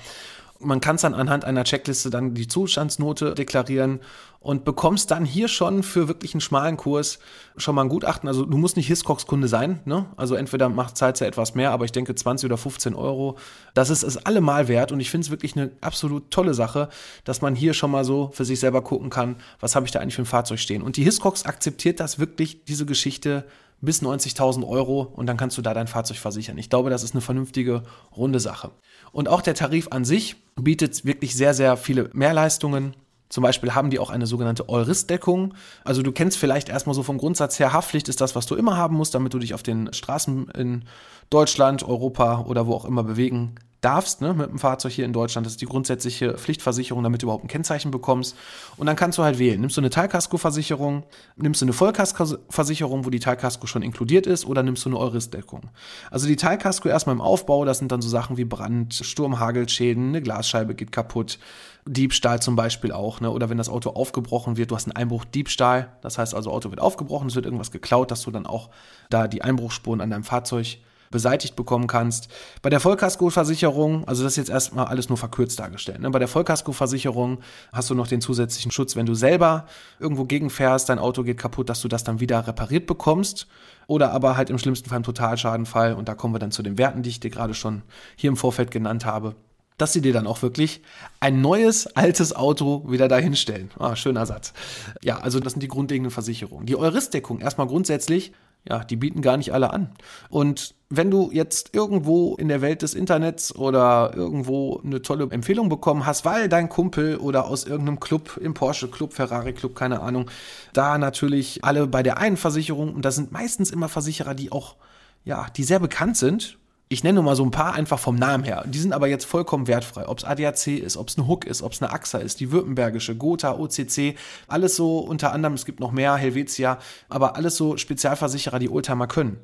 man 0.63 0.81
kann 0.81 0.95
es 0.95 1.01
dann 1.01 1.13
anhand 1.13 1.45
einer 1.45 1.63
Checkliste 1.63 2.09
dann 2.09 2.33
die 2.33 2.47
Zustandsnote 2.47 3.33
deklarieren 3.33 3.99
und 4.39 4.65
bekommst 4.65 5.11
dann 5.11 5.23
hier 5.23 5.47
schon 5.47 5.83
für 5.83 6.07
wirklich 6.07 6.33
einen 6.33 6.41
schmalen 6.41 6.75
Kurs 6.75 7.19
schon 7.57 7.75
mal 7.75 7.83
ein 7.83 7.89
Gutachten. 7.89 8.27
Also 8.27 8.45
du 8.45 8.57
musst 8.57 8.75
nicht 8.75 8.87
Hiscox-Kunde 8.87 9.47
sein, 9.47 9.81
ne? 9.85 10.07
Also 10.17 10.35
entweder 10.35 10.67
macht 10.69 10.97
Zeit 10.97 11.19
ja 11.19 11.27
etwas 11.27 11.53
mehr, 11.53 11.71
aber 11.71 11.85
ich 11.85 11.91
denke 11.91 12.15
20 12.15 12.47
oder 12.47 12.57
15 12.57 12.95
Euro, 12.95 13.37
das 13.73 13.89
ist 13.89 14.03
es 14.03 14.17
allemal 14.25 14.67
wert 14.67 14.91
und 14.91 14.99
ich 14.99 15.11
finde 15.11 15.25
es 15.25 15.31
wirklich 15.31 15.55
eine 15.55 15.71
absolut 15.81 16.31
tolle 16.31 16.53
Sache, 16.53 16.89
dass 17.23 17.41
man 17.41 17.55
hier 17.55 17.73
schon 17.73 17.91
mal 17.91 18.03
so 18.03 18.31
für 18.33 18.45
sich 18.45 18.59
selber 18.59 18.81
gucken 18.81 19.09
kann, 19.09 19.35
was 19.59 19.75
habe 19.75 19.85
ich 19.85 19.91
da 19.91 19.99
eigentlich 19.99 20.15
für 20.15 20.23
ein 20.23 20.25
Fahrzeug 20.25 20.59
stehen. 20.59 20.81
Und 20.81 20.97
die 20.97 21.03
Hiscox 21.03 21.45
akzeptiert 21.45 21.99
das 21.99 22.17
wirklich, 22.17 22.65
diese 22.65 22.85
Geschichte 22.85 23.45
bis 23.81 24.01
90.000 24.01 24.67
Euro 24.67 25.01
und 25.01 25.25
dann 25.25 25.37
kannst 25.37 25.57
du 25.57 25.61
da 25.61 25.73
dein 25.73 25.87
Fahrzeug 25.87 26.17
versichern. 26.17 26.57
Ich 26.57 26.69
glaube, 26.69 26.89
das 26.89 27.03
ist 27.03 27.13
eine 27.13 27.21
vernünftige, 27.21 27.83
runde 28.15 28.39
Sache. 28.39 28.71
Und 29.11 29.27
auch 29.27 29.41
der 29.41 29.55
Tarif 29.55 29.87
an 29.91 30.05
sich 30.05 30.35
bietet 30.55 31.05
wirklich 31.05 31.35
sehr, 31.35 31.53
sehr 31.53 31.77
viele 31.77 32.09
Mehrleistungen. 32.13 32.95
Zum 33.29 33.43
Beispiel 33.43 33.73
haben 33.73 33.89
die 33.89 33.99
auch 33.99 34.09
eine 34.09 34.27
sogenannte 34.27 34.67
Eurist-Deckung. 34.67 35.53
Also 35.83 36.01
du 36.01 36.11
kennst 36.11 36.37
vielleicht 36.37 36.69
erstmal 36.69 36.95
so 36.95 37.03
vom 37.03 37.17
Grundsatz 37.17 37.59
her, 37.59 37.73
Haftpflicht 37.73 38.09
ist 38.09 38.21
das, 38.21 38.35
was 38.35 38.45
du 38.45 38.55
immer 38.55 38.75
haben 38.75 38.95
musst, 38.95 39.15
damit 39.15 39.33
du 39.33 39.39
dich 39.39 39.53
auf 39.53 39.63
den 39.63 39.91
Straßen 39.93 40.49
in 40.49 40.83
Deutschland, 41.29 41.83
Europa 41.83 42.41
oder 42.41 42.67
wo 42.67 42.73
auch 42.73 42.85
immer 42.85 43.03
bewegen 43.03 43.55
darfst, 43.81 44.21
ne, 44.21 44.33
mit 44.33 44.49
dem 44.49 44.59
Fahrzeug 44.59 44.93
hier 44.93 45.05
in 45.05 45.13
Deutschland. 45.13 45.45
Das 45.45 45.53
ist 45.53 45.61
die 45.61 45.65
grundsätzliche 45.65 46.37
Pflichtversicherung, 46.37 47.03
damit 47.03 47.21
du 47.21 47.25
überhaupt 47.25 47.43
ein 47.43 47.47
Kennzeichen 47.47 47.89
bekommst. 47.89 48.37
Und 48.77 48.85
dann 48.85 48.95
kannst 48.95 49.17
du 49.17 49.23
halt 49.23 49.39
wählen. 49.39 49.59
Nimmst 49.59 49.75
du 49.75 49.81
eine 49.81 49.89
Teilkaskoversicherung, 49.89 51.03
nimmst 51.35 51.61
du 51.61 51.65
eine 51.65 51.73
Vollkaskoversicherung, 51.73 53.05
wo 53.05 53.09
die 53.09 53.19
Teilkasko 53.19 53.65
schon 53.65 53.81
inkludiert 53.81 54.27
ist, 54.27 54.45
oder 54.45 54.61
nimmst 54.61 54.85
du 54.85 54.89
eine 54.89 54.99
Euristdeckung. 54.99 55.71
Also 56.11 56.27
die 56.27 56.35
Teilkasko 56.35 56.89
erstmal 56.89 57.15
im 57.15 57.21
Aufbau, 57.21 57.65
das 57.65 57.79
sind 57.79 57.91
dann 57.91 58.01
so 58.01 58.09
Sachen 58.09 58.37
wie 58.37 58.45
Brand, 58.45 58.93
Sturm, 58.93 59.39
Hagelschäden, 59.39 60.09
eine 60.09 60.21
Glasscheibe 60.21 60.75
geht 60.75 60.91
kaputt, 60.91 61.39
Diebstahl 61.87 62.39
zum 62.39 62.55
Beispiel 62.55 62.91
auch, 62.91 63.21
ne? 63.21 63.31
oder 63.31 63.49
wenn 63.49 63.57
das 63.57 63.67
Auto 63.67 63.89
aufgebrochen 63.89 64.57
wird, 64.57 64.69
du 64.69 64.75
hast 64.75 64.85
einen 64.85 64.95
Einbruch 64.95 65.25
Diebstahl, 65.25 65.97
das 66.01 66.19
heißt 66.19 66.35
also 66.35 66.51
Auto 66.51 66.69
wird 66.69 66.79
aufgebrochen, 66.79 67.27
es 67.27 67.35
wird 67.35 67.45
irgendwas 67.45 67.71
geklaut, 67.71 68.11
dass 68.11 68.21
du 68.21 68.29
dann 68.29 68.45
auch 68.45 68.69
da 69.09 69.27
die 69.27 69.41
Einbruchspuren 69.41 69.99
an 69.99 70.11
deinem 70.11 70.23
Fahrzeug 70.23 70.77
beseitigt 71.11 71.55
bekommen 71.55 71.87
kannst. 71.87 72.29
Bei 72.61 72.69
der 72.69 72.79
Vollkaskoversicherung, 72.79 74.07
also 74.07 74.23
das 74.23 74.33
ist 74.33 74.37
jetzt 74.37 74.49
erstmal 74.49 74.85
alles 74.85 75.09
nur 75.09 75.17
verkürzt 75.17 75.59
dargestellt. 75.59 75.99
Ne? 75.99 76.09
Bei 76.09 76.19
der 76.19 76.27
Vollkaskoversicherung 76.27 77.39
hast 77.71 77.89
du 77.89 77.95
noch 77.95 78.07
den 78.07 78.21
zusätzlichen 78.21 78.71
Schutz, 78.71 78.95
wenn 78.95 79.05
du 79.05 79.13
selber 79.13 79.65
irgendwo 79.99 80.25
gegenfährst, 80.25 80.89
dein 80.89 80.99
Auto 80.99 81.23
geht 81.23 81.37
kaputt, 81.37 81.69
dass 81.69 81.81
du 81.81 81.87
das 81.87 82.03
dann 82.03 82.19
wieder 82.19 82.47
repariert 82.47 82.87
bekommst. 82.87 83.47
Oder 83.87 84.11
aber 84.13 84.37
halt 84.37 84.49
im 84.49 84.57
schlimmsten 84.57 84.89
Fall 84.89 84.97
im 84.97 85.03
Totalschadenfall. 85.03 85.93
Und 85.93 86.07
da 86.07 86.15
kommen 86.15 86.33
wir 86.33 86.39
dann 86.39 86.51
zu 86.51 86.63
den 86.63 86.77
Werten, 86.77 87.03
die 87.03 87.09
ich 87.09 87.19
dir 87.19 87.29
gerade 87.29 87.53
schon 87.53 87.81
hier 88.15 88.29
im 88.29 88.37
Vorfeld 88.37 88.71
genannt 88.71 89.05
habe 89.05 89.35
dass 89.81 89.93
sie 89.93 90.01
dir 90.01 90.13
dann 90.13 90.27
auch 90.27 90.43
wirklich 90.43 90.81
ein 91.19 91.41
neues, 91.41 91.87
altes 91.87 92.35
Auto 92.35 92.85
wieder 92.87 93.07
dahinstellen. 93.07 93.71
Ah, 93.79 93.95
schöner 93.95 94.27
Satz. 94.27 94.53
Ja, 95.01 95.17
also 95.17 95.39
das 95.39 95.53
sind 95.53 95.63
die 95.63 95.67
grundlegenden 95.67 96.11
Versicherungen. 96.11 96.67
Die 96.67 96.75
Euristdeckung, 96.75 97.39
erstmal 97.39 97.65
grundsätzlich, 97.65 98.31
ja, 98.67 98.83
die 98.83 98.95
bieten 98.95 99.21
gar 99.21 99.37
nicht 99.37 99.53
alle 99.53 99.71
an. 99.71 99.89
Und 100.29 100.75
wenn 100.89 101.09
du 101.09 101.31
jetzt 101.31 101.73
irgendwo 101.73 102.35
in 102.35 102.47
der 102.47 102.61
Welt 102.61 102.81
des 102.81 102.93
Internets 102.93 103.55
oder 103.55 104.11
irgendwo 104.13 104.81
eine 104.83 105.01
tolle 105.01 105.27
Empfehlung 105.31 105.69
bekommen 105.69 106.05
hast, 106.05 106.25
weil 106.25 106.49
dein 106.49 106.69
Kumpel 106.69 107.17
oder 107.17 107.45
aus 107.45 107.65
irgendeinem 107.65 107.99
Club, 107.99 108.37
im 108.41 108.53
Porsche 108.53 108.89
Club, 108.89 109.13
Ferrari 109.13 109.53
Club, 109.53 109.75
keine 109.75 110.01
Ahnung, 110.01 110.29
da 110.73 110.97
natürlich 110.97 111.63
alle 111.63 111.87
bei 111.87 112.03
der 112.03 112.17
einen 112.17 112.37
Versicherung, 112.37 112.93
und 112.93 113.03
das 113.03 113.15
sind 113.15 113.31
meistens 113.31 113.71
immer 113.71 113.89
Versicherer, 113.89 114.35
die 114.35 114.51
auch, 114.51 114.75
ja, 115.23 115.47
die 115.55 115.63
sehr 115.63 115.79
bekannt 115.79 116.17
sind, 116.17 116.57
ich 116.91 117.05
nenne 117.05 117.15
nur 117.15 117.23
mal 117.23 117.37
so 117.37 117.45
ein 117.45 117.51
paar 117.51 117.73
einfach 117.73 117.99
vom 117.99 118.17
Namen 118.17 118.43
her. 118.43 118.65
Die 118.67 118.77
sind 118.77 118.91
aber 118.91 119.07
jetzt 119.07 119.23
vollkommen 119.23 119.67
wertfrei. 119.67 120.09
Ob 120.09 120.17
es 120.17 120.25
ADAC 120.25 120.67
ist, 120.67 120.97
ob 120.97 121.07
es 121.07 121.17
ein 121.17 121.25
Hook 121.25 121.45
ist, 121.45 121.61
ob 121.61 121.71
es 121.71 121.81
eine 121.81 121.93
AXA 121.93 122.17
ist, 122.17 122.41
die 122.41 122.51
Württembergische, 122.51 123.15
Gotha, 123.15 123.53
OCC, 123.53 124.15
alles 124.49 124.75
so 124.75 124.99
unter 124.99 125.31
anderem, 125.31 125.53
es 125.53 125.65
gibt 125.65 125.79
noch 125.79 125.93
mehr, 125.93 126.17
Helvetia, 126.17 126.79
aber 127.07 127.37
alles 127.37 127.55
so 127.55 127.77
Spezialversicherer, 127.77 128.59
die 128.59 128.69
Oldtimer 128.69 129.07
können. 129.07 129.39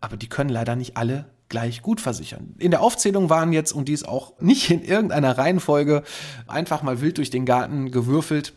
Aber 0.00 0.16
die 0.16 0.30
können 0.30 0.48
leider 0.48 0.74
nicht 0.74 0.96
alle 0.96 1.26
gleich 1.50 1.82
gut 1.82 2.00
versichern. 2.00 2.54
In 2.58 2.70
der 2.70 2.80
Aufzählung 2.80 3.28
waren 3.28 3.52
jetzt, 3.52 3.72
und 3.72 3.88
die 3.88 3.92
ist 3.92 4.08
auch 4.08 4.32
nicht 4.40 4.70
in 4.70 4.82
irgendeiner 4.82 5.36
Reihenfolge, 5.36 6.02
einfach 6.46 6.82
mal 6.82 7.02
wild 7.02 7.18
durch 7.18 7.28
den 7.28 7.44
Garten 7.44 7.90
gewürfelt, 7.90 8.54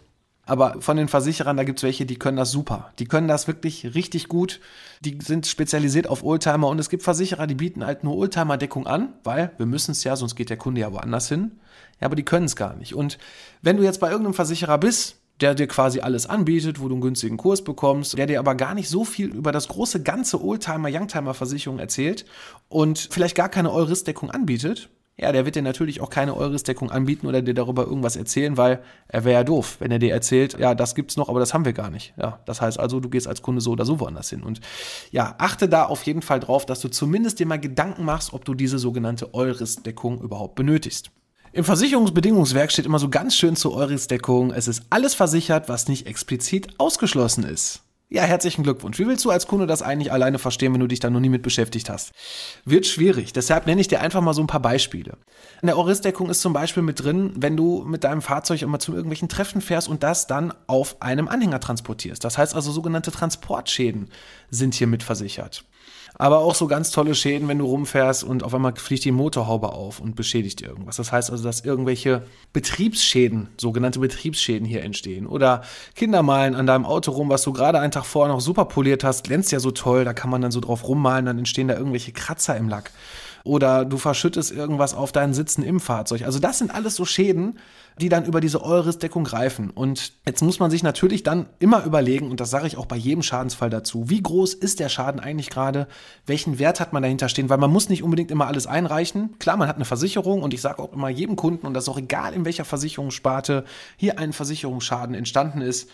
aber 0.50 0.82
von 0.82 0.98
den 0.98 1.08
Versicherern, 1.08 1.58
da 1.58 1.64
gibt 1.64 1.80
es 1.80 1.84
welche, 1.84 2.06
die 2.06 2.18
können 2.18 2.38
das 2.38 2.52
super. 2.52 2.92
Die 2.98 3.06
können 3.06 3.28
das 3.28 3.48
wirklich 3.48 3.94
richtig 3.94 4.28
gut. 4.28 4.60
Die 5.00 5.20
sind 5.22 5.46
spezialisiert 5.46 6.08
auf 6.08 6.24
Oldtimer 6.24 6.68
und 6.68 6.80
es 6.80 6.90
gibt 6.90 7.04
Versicherer, 7.04 7.46
die 7.46 7.56
bieten 7.56 7.86
halt 7.86 8.04
nur 8.04 8.18
Oldtimer-Deckung 8.18 8.88
an, 8.88 9.14
weil 9.24 9.52
wir 9.58 9.68
müssen 9.68 9.92
es 9.92 10.04
ja, 10.04 10.16
sonst 10.16 10.36
geht 10.36 10.50
der 10.50 10.58
Kunde 10.58 10.82
ja 10.82 10.92
woanders 10.92 11.30
hin. 11.30 11.52
Ja, 12.02 12.08
aber 12.08 12.16
die 12.16 12.24
können 12.24 12.46
es 12.46 12.56
gar 12.56 12.76
nicht. 12.76 12.96
Und 12.96 13.20
wenn 13.62 13.78
du 13.78 13.84
jetzt 13.84 14.00
bei 14.00 14.10
irgendeinem 14.10 14.34
Versicherer 14.34 14.80
bist, 14.80 15.18
der 15.40 15.56
dir 15.56 15.68
quasi 15.68 16.00
alles 16.00 16.26
anbietet, 16.26 16.82
wo 16.82 16.88
du 16.88 16.96
einen 16.96 17.02
günstigen 17.02 17.38
Kurs 17.38 17.64
bekommst, 17.64 18.18
der 18.18 18.26
dir 18.26 18.40
aber 18.40 18.56
gar 18.56 18.74
nicht 18.74 18.90
so 18.90 19.06
viel 19.06 19.28
über 19.28 19.52
das 19.52 19.68
große 19.68 20.02
ganze 20.02 20.44
Oldtimer, 20.44 20.90
Youngtimer 20.92 21.34
Versicherung 21.34 21.80
erzählt 21.80 22.26
und 22.68 23.08
vielleicht 23.12 23.36
gar 23.36 23.50
keine 23.50 23.72
Eurist-Deckung 23.72 24.32
anbietet, 24.32 24.90
ja, 25.22 25.32
der 25.32 25.46
wird 25.46 25.56
dir 25.56 25.62
natürlich 25.62 26.02
auch 26.02 26.10
keine 26.10 26.36
Eures-Deckung 26.36 26.92
anbieten 26.92 27.28
oder 27.28 27.42
dir 27.42 27.54
darüber 27.54 27.84
irgendwas 27.84 28.16
erzählen, 28.16 28.56
weil 28.58 28.82
er 29.08 29.26
wäre 29.26 29.40
ja 29.40 29.44
doof, 29.44 29.78
wenn 29.80 29.92
er 29.92 30.00
dir 30.00 30.14
erzählt, 30.14 30.58
ja, 30.58 30.74
das 30.76 30.96
gibt's 30.96 31.18
noch, 31.18 31.30
aber 31.30 31.40
das 31.40 31.54
haben 31.54 31.66
wir 31.66 31.74
gar 31.74 31.90
nicht. 31.90 32.14
Ja, 32.18 32.40
das 32.46 32.62
heißt 32.62 32.80
also, 32.80 33.00
du 33.00 33.10
gehst 33.10 33.28
als 33.28 33.42
Kunde 33.42 33.62
so 33.62 33.72
oder 33.72 33.86
so 33.86 34.00
woanders 34.00 34.30
hin. 34.30 34.44
Und 34.44 34.62
ja, 35.12 35.36
achte 35.38 35.68
da 35.68 35.86
auf 35.86 36.04
jeden 36.04 36.22
Fall 36.22 36.40
drauf, 36.40 36.66
dass 36.66 36.80
du 36.80 36.88
zumindest 36.88 37.40
dir 37.40 37.46
mal 37.46 37.60
Gedanken 37.60 38.06
machst, 38.06 38.34
ob 38.34 38.46
du 38.46 38.54
diese 38.54 38.80
sogenannte 38.80 39.34
Eures-Deckung 39.34 40.22
überhaupt 40.22 40.56
benötigst. 40.56 41.12
Im 41.52 41.64
Versicherungsbedingungswerk 41.64 42.72
steht 42.72 42.86
immer 42.86 43.00
so 43.00 43.10
ganz 43.10 43.36
schön 43.36 43.56
zur 43.56 43.74
Eures-Deckung, 43.74 44.52
es 44.52 44.68
ist 44.68 44.84
alles 44.90 45.16
versichert, 45.16 45.68
was 45.68 45.88
nicht 45.88 46.06
explizit 46.06 46.68
ausgeschlossen 46.78 47.44
ist. 47.44 47.82
Ja, 48.12 48.24
herzlichen 48.24 48.64
Glückwunsch. 48.64 48.98
Wie 48.98 49.06
willst 49.06 49.24
du 49.24 49.30
als 49.30 49.46
Kunde 49.46 49.68
das 49.68 49.84
eigentlich 49.84 50.12
alleine 50.12 50.40
verstehen, 50.40 50.74
wenn 50.74 50.80
du 50.80 50.88
dich 50.88 51.00
da 51.00 51.12
noch 51.12 51.20
nie 51.20 51.30
mit 51.30 51.44
beschäftigt 51.44 51.92
hast? 51.92 52.12
Wird 52.66 52.88
schwierig. 52.88 53.34
Deshalb 53.34 53.68
nenne 53.68 53.82
ich 53.82 53.88
dir 53.88 54.02
einfach 54.02 54.20
mal 54.20 54.34
so 54.34 54.42
ein 54.42 54.48
paar 54.48 54.64
Beispiele. 54.64 55.16
In 55.62 55.68
der 55.68 55.78
Oris-Deckung 55.78 56.28
ist 56.28 56.42
zum 56.42 56.52
Beispiel 56.52 56.82
mit 56.82 57.04
drin, 57.04 57.34
wenn 57.36 57.56
du 57.56 57.84
mit 57.86 58.04
deinem 58.04 58.24
Fahrzeug 58.24 58.64
immer 58.64 58.80
zu 58.80 58.94
irgendwelchen 58.94 59.30
Treffen 59.30 59.62
fährst 59.62 59.88
und 59.88 60.02
das 60.02 60.26
dann 60.26 60.52
auf 60.66 61.00
einem 61.04 61.28
Anhänger 61.28 61.60
transportierst. 61.60 62.24
Das 62.24 62.40
heißt 62.40 62.56
also 62.56 62.72
sogenannte 62.72 63.12
Transportschäden 63.12 64.10
sind 64.50 64.74
hier 64.74 64.88
mit 64.88 65.04
versichert. 65.04 65.64
Aber 66.22 66.40
auch 66.40 66.54
so 66.54 66.68
ganz 66.68 66.92
tolle 66.92 67.16
Schäden, 67.16 67.48
wenn 67.48 67.60
du 67.60 67.66
rumfährst 67.66 68.26
und 68.26 68.44
auf 68.44 68.54
einmal 68.54 68.76
fliegt 68.76 69.06
die 69.06 69.12
Motorhaube 69.14 69.72
auf 69.72 70.02
und 70.02 70.18
beschädigt 70.18 70.62
irgendwas. 70.62 70.98
Das 70.98 71.14
heißt 71.14 71.32
also, 71.32 71.46
dass 71.46 71.62
irgendwelche 71.62 72.24
Betriebsschäden, 72.52 73.48
sogenannte 73.58 74.02
Betriebsschäden 74.02 74.68
hier 74.68 74.84
entstehen. 74.84 75.26
Oder 75.26 75.64
Kinder 75.96 76.22
malen 76.22 76.56
an 76.56 76.68
deinem 76.68 76.86
Auto 76.86 77.12
rum, 77.12 77.30
was 77.30 77.44
du 77.44 77.54
gerade 77.54 77.80
einen 77.80 77.94
Tag 77.94 78.04
vorher 78.04 78.34
noch 78.34 78.42
super 78.42 78.66
poliert 78.66 79.06
hast, 79.06 79.24
glänzt 79.24 79.54
ja 79.54 79.62
so 79.62 79.72
toll, 79.72 80.04
da 80.04 80.12
kann 80.12 80.30
man 80.30 80.42
dann 80.42 80.52
so 80.52 80.60
drauf 80.60 80.86
rummalen, 80.86 81.26
dann 81.26 81.38
entstehen 81.38 81.70
da 81.70 81.78
irgendwelche 81.78 82.12
Kratzer 82.12 82.58
im 82.58 82.68
Lack. 82.68 82.92
Oder 83.44 83.86
du 83.86 83.98
verschüttest 83.98 84.52
irgendwas 84.52 84.94
auf 84.94 85.12
deinen 85.12 85.34
Sitzen 85.34 85.64
im 85.64 85.80
Fahrzeug. 85.80 86.24
Also 86.24 86.40
das 86.40 86.58
sind 86.58 86.74
alles 86.74 86.96
so 86.96 87.06
Schäden, 87.06 87.58
die 88.00 88.10
dann 88.10 88.26
über 88.26 88.40
diese 88.40 88.64
Eures-Deckung 88.64 89.26
greifen. 89.26 89.70
Und 89.70 90.14
jetzt 90.26 90.42
muss 90.42 90.60
man 90.60 90.72
sich 90.72 90.84
natürlich 90.84 91.24
dann 91.24 91.48
immer 91.60 91.84
überlegen, 91.84 92.32
und 92.32 92.40
das 92.40 92.50
sage 92.50 92.68
ich 92.68 92.78
auch 92.78 92.86
bei 92.86 92.96
jedem 92.96 93.24
Schadensfall 93.24 93.70
dazu, 93.70 94.10
wie 94.10 94.24
groß 94.24 94.54
ist 94.54 94.80
der 94.80 94.90
Schaden 94.90 95.20
eigentlich 95.20 95.50
gerade, 95.50 95.88
welchen 96.26 96.60
Wert 96.60 96.80
hat 96.80 96.94
man 96.94 97.04
dahinter 97.04 97.28
stehen, 97.28 97.50
weil 97.50 97.58
man 97.58 97.72
muss 97.72 97.90
nicht 97.90 98.04
unbedingt 98.04 98.32
immer 98.32 98.48
alles 98.48 98.68
einreichen. 98.68 99.38
Klar, 99.40 99.58
man 99.58 99.68
hat 99.68 99.76
eine 99.76 99.86
Versicherung 99.86 100.44
und 100.44 100.54
ich 100.54 100.62
sage 100.62 100.80
auch 100.80 100.94
immer 100.94 101.10
jedem 101.10 101.36
Kunden, 101.36 101.68
und 101.68 101.74
das 101.74 101.86
ist 101.86 101.90
auch 101.90 101.98
egal, 101.98 102.34
in 102.34 102.46
welcher 102.46 102.66
Versicherungssparte 102.66 103.66
hier 103.98 104.18
ein 104.18 104.32
Versicherungsschaden 104.32 105.14
entstanden 105.14 105.62
ist, 105.62 105.90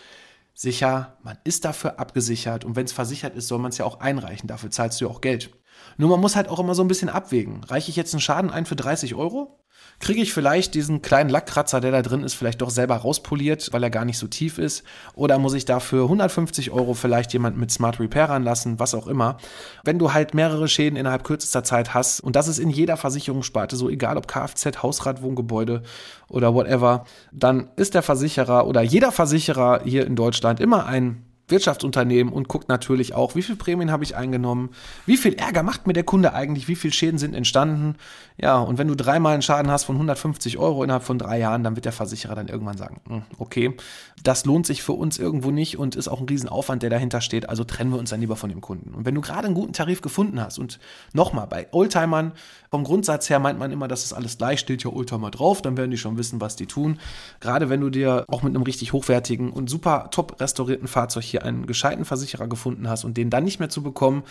sicher, 0.54 1.16
man 1.22 1.36
ist 1.44 1.64
dafür 1.64 1.98
abgesichert 1.98 2.64
und 2.64 2.76
wenn 2.76 2.86
es 2.86 2.92
versichert 2.92 3.34
ist, 3.34 3.48
soll 3.48 3.58
man 3.58 3.70
es 3.70 3.78
ja 3.78 3.84
auch 3.84 4.00
einreichen, 4.00 4.48
dafür 4.48 4.70
zahlst 4.70 5.00
du 5.00 5.06
ja 5.06 5.10
auch 5.10 5.20
Geld. 5.20 5.50
Nur 5.96 6.10
man 6.10 6.20
muss 6.20 6.36
halt 6.36 6.48
auch 6.48 6.58
immer 6.58 6.74
so 6.74 6.82
ein 6.82 6.88
bisschen 6.88 7.08
abwägen. 7.08 7.64
Reiche 7.64 7.90
ich 7.90 7.96
jetzt 7.96 8.14
einen 8.14 8.20
Schaden 8.20 8.50
ein 8.50 8.66
für 8.66 8.76
30 8.76 9.14
Euro? 9.14 9.58
Kriege 9.98 10.20
ich 10.20 10.34
vielleicht 10.34 10.74
diesen 10.74 11.00
kleinen 11.00 11.30
Lackkratzer, 11.30 11.80
der 11.80 11.90
da 11.90 12.02
drin 12.02 12.22
ist, 12.22 12.34
vielleicht 12.34 12.60
doch 12.60 12.68
selber 12.68 12.96
rauspoliert, 12.96 13.72
weil 13.72 13.82
er 13.82 13.88
gar 13.88 14.04
nicht 14.04 14.18
so 14.18 14.26
tief 14.26 14.58
ist? 14.58 14.84
Oder 15.14 15.38
muss 15.38 15.54
ich 15.54 15.64
dafür 15.64 16.04
150 16.04 16.70
Euro 16.70 16.92
vielleicht 16.92 17.32
jemand 17.32 17.56
mit 17.56 17.70
Smart 17.70 17.98
Repair 17.98 18.28
ranlassen, 18.28 18.78
was 18.78 18.94
auch 18.94 19.06
immer? 19.06 19.38
Wenn 19.84 19.98
du 19.98 20.12
halt 20.12 20.34
mehrere 20.34 20.68
Schäden 20.68 20.98
innerhalb 20.98 21.24
kürzester 21.24 21.64
Zeit 21.64 21.94
hast, 21.94 22.20
und 22.20 22.36
das 22.36 22.46
ist 22.46 22.58
in 22.58 22.68
jeder 22.68 22.98
Versicherungssparte 22.98 23.76
so, 23.76 23.88
egal 23.88 24.18
ob 24.18 24.28
Kfz, 24.28 24.82
Hausrat, 24.82 25.22
Wohngebäude 25.22 25.82
oder 26.28 26.52
whatever, 26.52 27.04
dann 27.32 27.70
ist 27.76 27.94
der 27.94 28.02
Versicherer 28.02 28.66
oder 28.66 28.82
jeder 28.82 29.12
Versicherer 29.12 29.80
hier 29.84 30.06
in 30.06 30.16
Deutschland 30.16 30.60
immer 30.60 30.84
ein 30.86 31.25
Wirtschaftsunternehmen 31.48 32.32
und 32.32 32.48
guckt 32.48 32.68
natürlich 32.68 33.14
auch, 33.14 33.34
wie 33.34 33.42
viel 33.42 33.56
Prämien 33.56 33.90
habe 33.90 34.04
ich 34.04 34.16
eingenommen, 34.16 34.70
wie 35.06 35.16
viel 35.16 35.34
Ärger 35.34 35.62
macht 35.62 35.86
mir 35.86 35.92
der 35.92 36.02
Kunde 36.02 36.34
eigentlich, 36.34 36.68
wie 36.68 36.74
viel 36.74 36.92
Schäden 36.92 37.18
sind 37.18 37.34
entstanden. 37.34 37.96
Ja, 38.36 38.58
und 38.58 38.78
wenn 38.78 38.88
du 38.88 38.94
dreimal 38.94 39.34
einen 39.34 39.42
Schaden 39.42 39.70
hast 39.70 39.84
von 39.84 39.96
150 39.96 40.58
Euro 40.58 40.82
innerhalb 40.82 41.04
von 41.04 41.18
drei 41.18 41.38
Jahren, 41.38 41.62
dann 41.62 41.76
wird 41.76 41.84
der 41.84 41.92
Versicherer 41.92 42.34
dann 42.34 42.48
irgendwann 42.48 42.76
sagen, 42.76 43.00
hm, 43.08 43.22
okay, 43.38 43.76
das 44.22 44.44
lohnt 44.44 44.66
sich 44.66 44.82
für 44.82 44.92
uns 44.92 45.18
irgendwo 45.18 45.50
nicht 45.50 45.78
und 45.78 45.94
ist 45.94 46.08
auch 46.08 46.20
ein 46.20 46.28
Riesenaufwand, 46.28 46.82
der 46.82 46.90
dahinter 46.90 47.20
steht, 47.20 47.48
also 47.48 47.64
trennen 47.64 47.92
wir 47.92 47.98
uns 47.98 48.10
dann 48.10 48.20
lieber 48.20 48.36
von 48.36 48.50
dem 48.50 48.60
Kunden. 48.60 48.92
Und 48.94 49.06
wenn 49.06 49.14
du 49.14 49.20
gerade 49.20 49.46
einen 49.46 49.54
guten 49.54 49.72
Tarif 49.72 50.02
gefunden 50.02 50.40
hast 50.40 50.58
und 50.58 50.80
nochmal, 51.12 51.46
bei 51.46 51.68
Oldtimern, 51.72 52.32
vom 52.70 52.84
Grundsatz 52.84 53.30
her 53.30 53.38
meint 53.38 53.58
man 53.58 53.70
immer, 53.70 53.88
dass 53.88 54.04
es 54.04 54.12
alles 54.12 54.36
gleich 54.38 54.60
steht, 54.60 54.82
ja 54.82 54.90
Oldtimer 54.90 55.30
drauf, 55.30 55.62
dann 55.62 55.76
werden 55.76 55.90
die 55.90 55.98
schon 55.98 56.18
wissen, 56.18 56.40
was 56.40 56.56
die 56.56 56.66
tun. 56.66 56.98
Gerade 57.40 57.70
wenn 57.70 57.80
du 57.80 57.90
dir 57.90 58.24
auch 58.28 58.42
mit 58.42 58.54
einem 58.54 58.64
richtig 58.64 58.92
hochwertigen 58.92 59.50
und 59.50 59.70
super 59.70 60.08
top 60.10 60.40
restaurierten 60.40 60.88
Fahrzeug 60.88 61.24
hier 61.24 61.35
hier 61.36 61.44
einen 61.44 61.66
gescheiten 61.66 62.04
Versicherer 62.04 62.48
gefunden 62.48 62.88
hast 62.88 63.04
und 63.04 63.16
den 63.16 63.30
dann 63.30 63.44
nicht 63.44 63.60
mehr 63.60 63.68
zu 63.68 63.82
bekommen, 63.82 64.22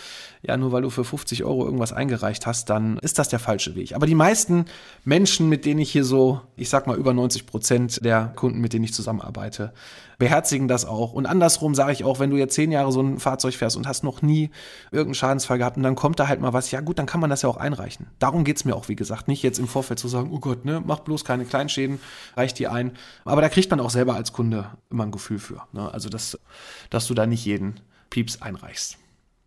ja, 0.42 0.56
nur 0.56 0.72
weil 0.72 0.82
du 0.82 0.90
für 0.90 1.04
50 1.04 1.44
Euro 1.44 1.64
irgendwas 1.64 1.92
eingereicht 1.92 2.46
hast, 2.46 2.68
dann 2.70 2.98
ist 2.98 3.18
das 3.18 3.28
der 3.28 3.38
falsche 3.38 3.74
Weg. 3.74 3.94
Aber 3.94 4.06
die 4.06 4.14
meisten 4.14 4.66
Menschen, 5.04 5.48
mit 5.48 5.64
denen 5.64 5.80
ich 5.80 5.90
hier 5.90 6.04
so, 6.04 6.40
ich 6.56 6.68
sag 6.68 6.86
mal 6.86 6.96
über 6.96 7.12
90 7.14 7.46
Prozent 7.46 8.04
der 8.04 8.32
Kunden, 8.34 8.60
mit 8.60 8.72
denen 8.72 8.84
ich 8.84 8.94
zusammenarbeite, 8.94 9.72
beherzigen 10.18 10.68
das 10.68 10.84
auch. 10.84 11.12
Und 11.12 11.26
andersrum 11.26 11.74
sage 11.74 11.92
ich 11.92 12.04
auch, 12.04 12.18
wenn 12.18 12.30
du 12.30 12.36
jetzt 12.36 12.54
zehn 12.54 12.72
Jahre 12.72 12.92
so 12.92 13.02
ein 13.02 13.18
Fahrzeug 13.18 13.54
fährst 13.54 13.76
und 13.76 13.86
hast 13.86 14.04
noch 14.04 14.22
nie 14.22 14.50
irgendeinen 14.90 15.14
Schadensfall 15.14 15.58
gehabt 15.58 15.76
und 15.76 15.82
dann 15.82 15.94
kommt 15.94 16.18
da 16.18 16.28
halt 16.28 16.40
mal 16.40 16.52
was, 16.52 16.70
ja 16.70 16.80
gut, 16.80 16.98
dann 16.98 17.06
kann 17.06 17.20
man 17.20 17.30
das 17.30 17.42
ja 17.42 17.48
auch 17.48 17.56
einreichen. 17.56 18.06
Darum 18.18 18.44
geht 18.44 18.56
es 18.56 18.64
mir 18.64 18.74
auch, 18.74 18.88
wie 18.88 18.96
gesagt, 18.96 19.28
nicht 19.28 19.42
jetzt 19.42 19.58
im 19.58 19.68
Vorfeld 19.68 19.98
zu 19.98 20.08
sagen, 20.08 20.30
oh 20.32 20.38
Gott, 20.38 20.64
ne, 20.64 20.82
mach 20.84 21.00
bloß 21.00 21.24
keine 21.24 21.44
Kleinschäden, 21.44 22.00
reicht 22.36 22.58
die 22.58 22.68
ein. 22.68 22.92
Aber 23.24 23.40
da 23.40 23.48
kriegt 23.48 23.70
man 23.70 23.80
auch 23.80 23.90
selber 23.90 24.14
als 24.14 24.32
Kunde 24.32 24.70
immer 24.90 25.04
ein 25.04 25.12
Gefühl 25.12 25.38
für. 25.38 25.62
Ne? 25.72 25.92
Also, 25.92 26.08
dass, 26.08 26.38
dass 26.90 27.06
du 27.06 27.14
da 27.14 27.26
nicht 27.26 27.44
jeden 27.44 27.80
Pieps 28.10 28.42
einreichst. 28.42 28.98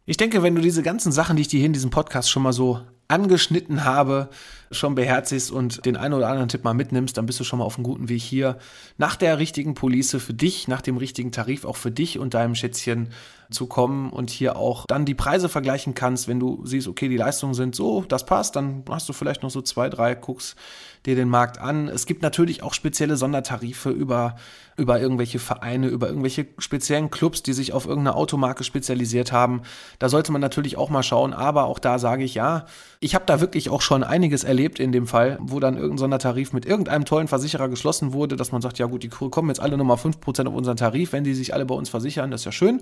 Ich 0.06 0.18
denke, 0.18 0.42
wenn 0.44 0.56
du 0.56 0.62
diese 0.62 0.84
ganzen 0.84 1.12
Sachen, 1.12 1.36
die 1.36 1.44
ich 1.44 1.48
dir 1.48 1.58
hier 1.58 1.68
in 1.68 1.74
diesem 1.74 1.92
Podcast 1.92 2.32
schon 2.32 2.44
mal 2.44 2.54
so 2.54 2.82
angeschnitten 3.10 3.84
habe, 3.84 4.30
schon 4.72 4.96
beherzigst 4.96 5.52
und 5.52 5.86
den 5.86 5.98
einen 5.98 6.14
oder 6.14 6.30
anderen 6.30 6.48
Tipp 6.48 6.64
mal 6.64 6.74
mitnimmst, 6.74 7.18
dann 7.18 7.26
bist 7.26 7.40
du 7.40 7.44
schon 7.44 7.60
mal 7.60 7.66
auf 7.66 7.76
einem 7.76 7.84
guten 7.84 8.08
Weg 8.08 8.22
hier. 8.22 8.58
Nach 8.98 9.16
der 9.16 9.40
richtigen 9.40 9.74
Police 9.74 10.16
für 10.20 10.34
dich, 10.34 10.68
nach 10.68 10.82
dem 10.82 10.96
richtigen 10.98 11.32
Tarif 11.32 11.66
auch 11.66 11.76
für 11.76 11.92
dich 11.92 12.20
und 12.20 12.36
deinem 12.36 12.56
Schätzchen 12.56 13.10
zu 13.50 13.66
kommen 13.66 14.12
und 14.12 14.30
hier 14.30 14.56
auch 14.56 14.86
dann 14.86 15.06
die 15.06 15.16
Preise 15.16 15.50
vergleichen 15.50 15.96
kannst, 15.96 16.28
wenn 16.28 16.40
du 16.40 16.62
siehst, 16.66 16.88
okay, 16.88 17.10
die 17.10 17.18
Leistungen 17.18 17.56
sind 17.56 17.76
so, 17.76 18.04
das 18.08 18.26
passt, 18.26 18.56
dann 18.56 18.84
hast 18.90 19.10
du 19.10 19.14
vielleicht 19.14 19.42
noch 19.42 19.50
so 19.50 19.62
zwei, 19.62 19.90
drei, 19.90 20.14
guckst 20.16 20.56
dir 21.06 21.16
den 21.16 21.30
Markt 21.30 21.60
an. 21.60 21.88
Es 21.88 22.06
gibt 22.06 22.22
natürlich 22.22 22.62
auch 22.62 22.74
spezielle 22.74 23.16
Sondertarife 23.16 23.90
über, 23.90 24.36
über 24.78 25.00
irgendwelche 25.00 25.40
Vereine, 25.40 25.88
über 25.88 26.10
irgendwelche 26.10 26.48
speziellen 26.58 27.10
Clubs, 27.10 27.42
die 27.42 27.54
sich 27.54 27.74
auf 27.74 27.86
irgendeine 27.86 28.16
Automarke 28.16 28.64
spezialisiert 28.64 29.32
haben. 29.32 29.62
Da 29.98 30.10
sollte 30.10 30.32
man 30.32 30.42
natürlich 30.42 30.78
auch 30.78 30.90
mal 30.90 31.04
schauen, 31.04 31.34
aber 31.34 31.66
auch 31.66 31.80
da 31.80 32.00
sage 32.00 32.24
ich 32.24 32.36
ja, 32.36 32.66
ich 33.00 33.16
habe 33.16 33.26
da 33.26 33.40
wirklich 33.40 33.70
auch 33.70 33.82
schon 33.82 34.04
einiges 34.04 34.44
erlebt 34.44 34.80
in 34.80 34.92
dem 34.92 35.08
Fall, 35.08 35.38
wo 35.42 35.60
dann 35.60 35.76
irgendein 35.76 36.00
Sondertarif 36.00 36.54
mit 36.54 36.66
irgendeinem 36.66 37.06
tollen 37.06 37.30
Versicherer 37.30 37.70
geschlossen 37.70 38.14
wurde, 38.14 38.36
dass 38.36 38.52
man 38.52 38.62
sagt, 38.62 38.78
ja 38.78 38.86
gut, 38.86 39.04
die 39.04 39.10
kommen 39.10 39.50
jetzt 39.50 39.62
alle 39.62 39.78
nochmal 39.78 39.98
5% 39.98 40.48
auf 40.48 40.54
unseren 40.54 40.78
Tarif, 40.78 41.14
wenn 41.14 41.24
die 41.24 41.34
sich 41.34 41.54
alle 41.54 41.66
bei 41.66 41.76
uns 41.76 41.90
versichern, 41.90 42.30
das 42.30 42.42
ist 42.42 42.46
ja 42.46 42.52
schön 42.52 42.82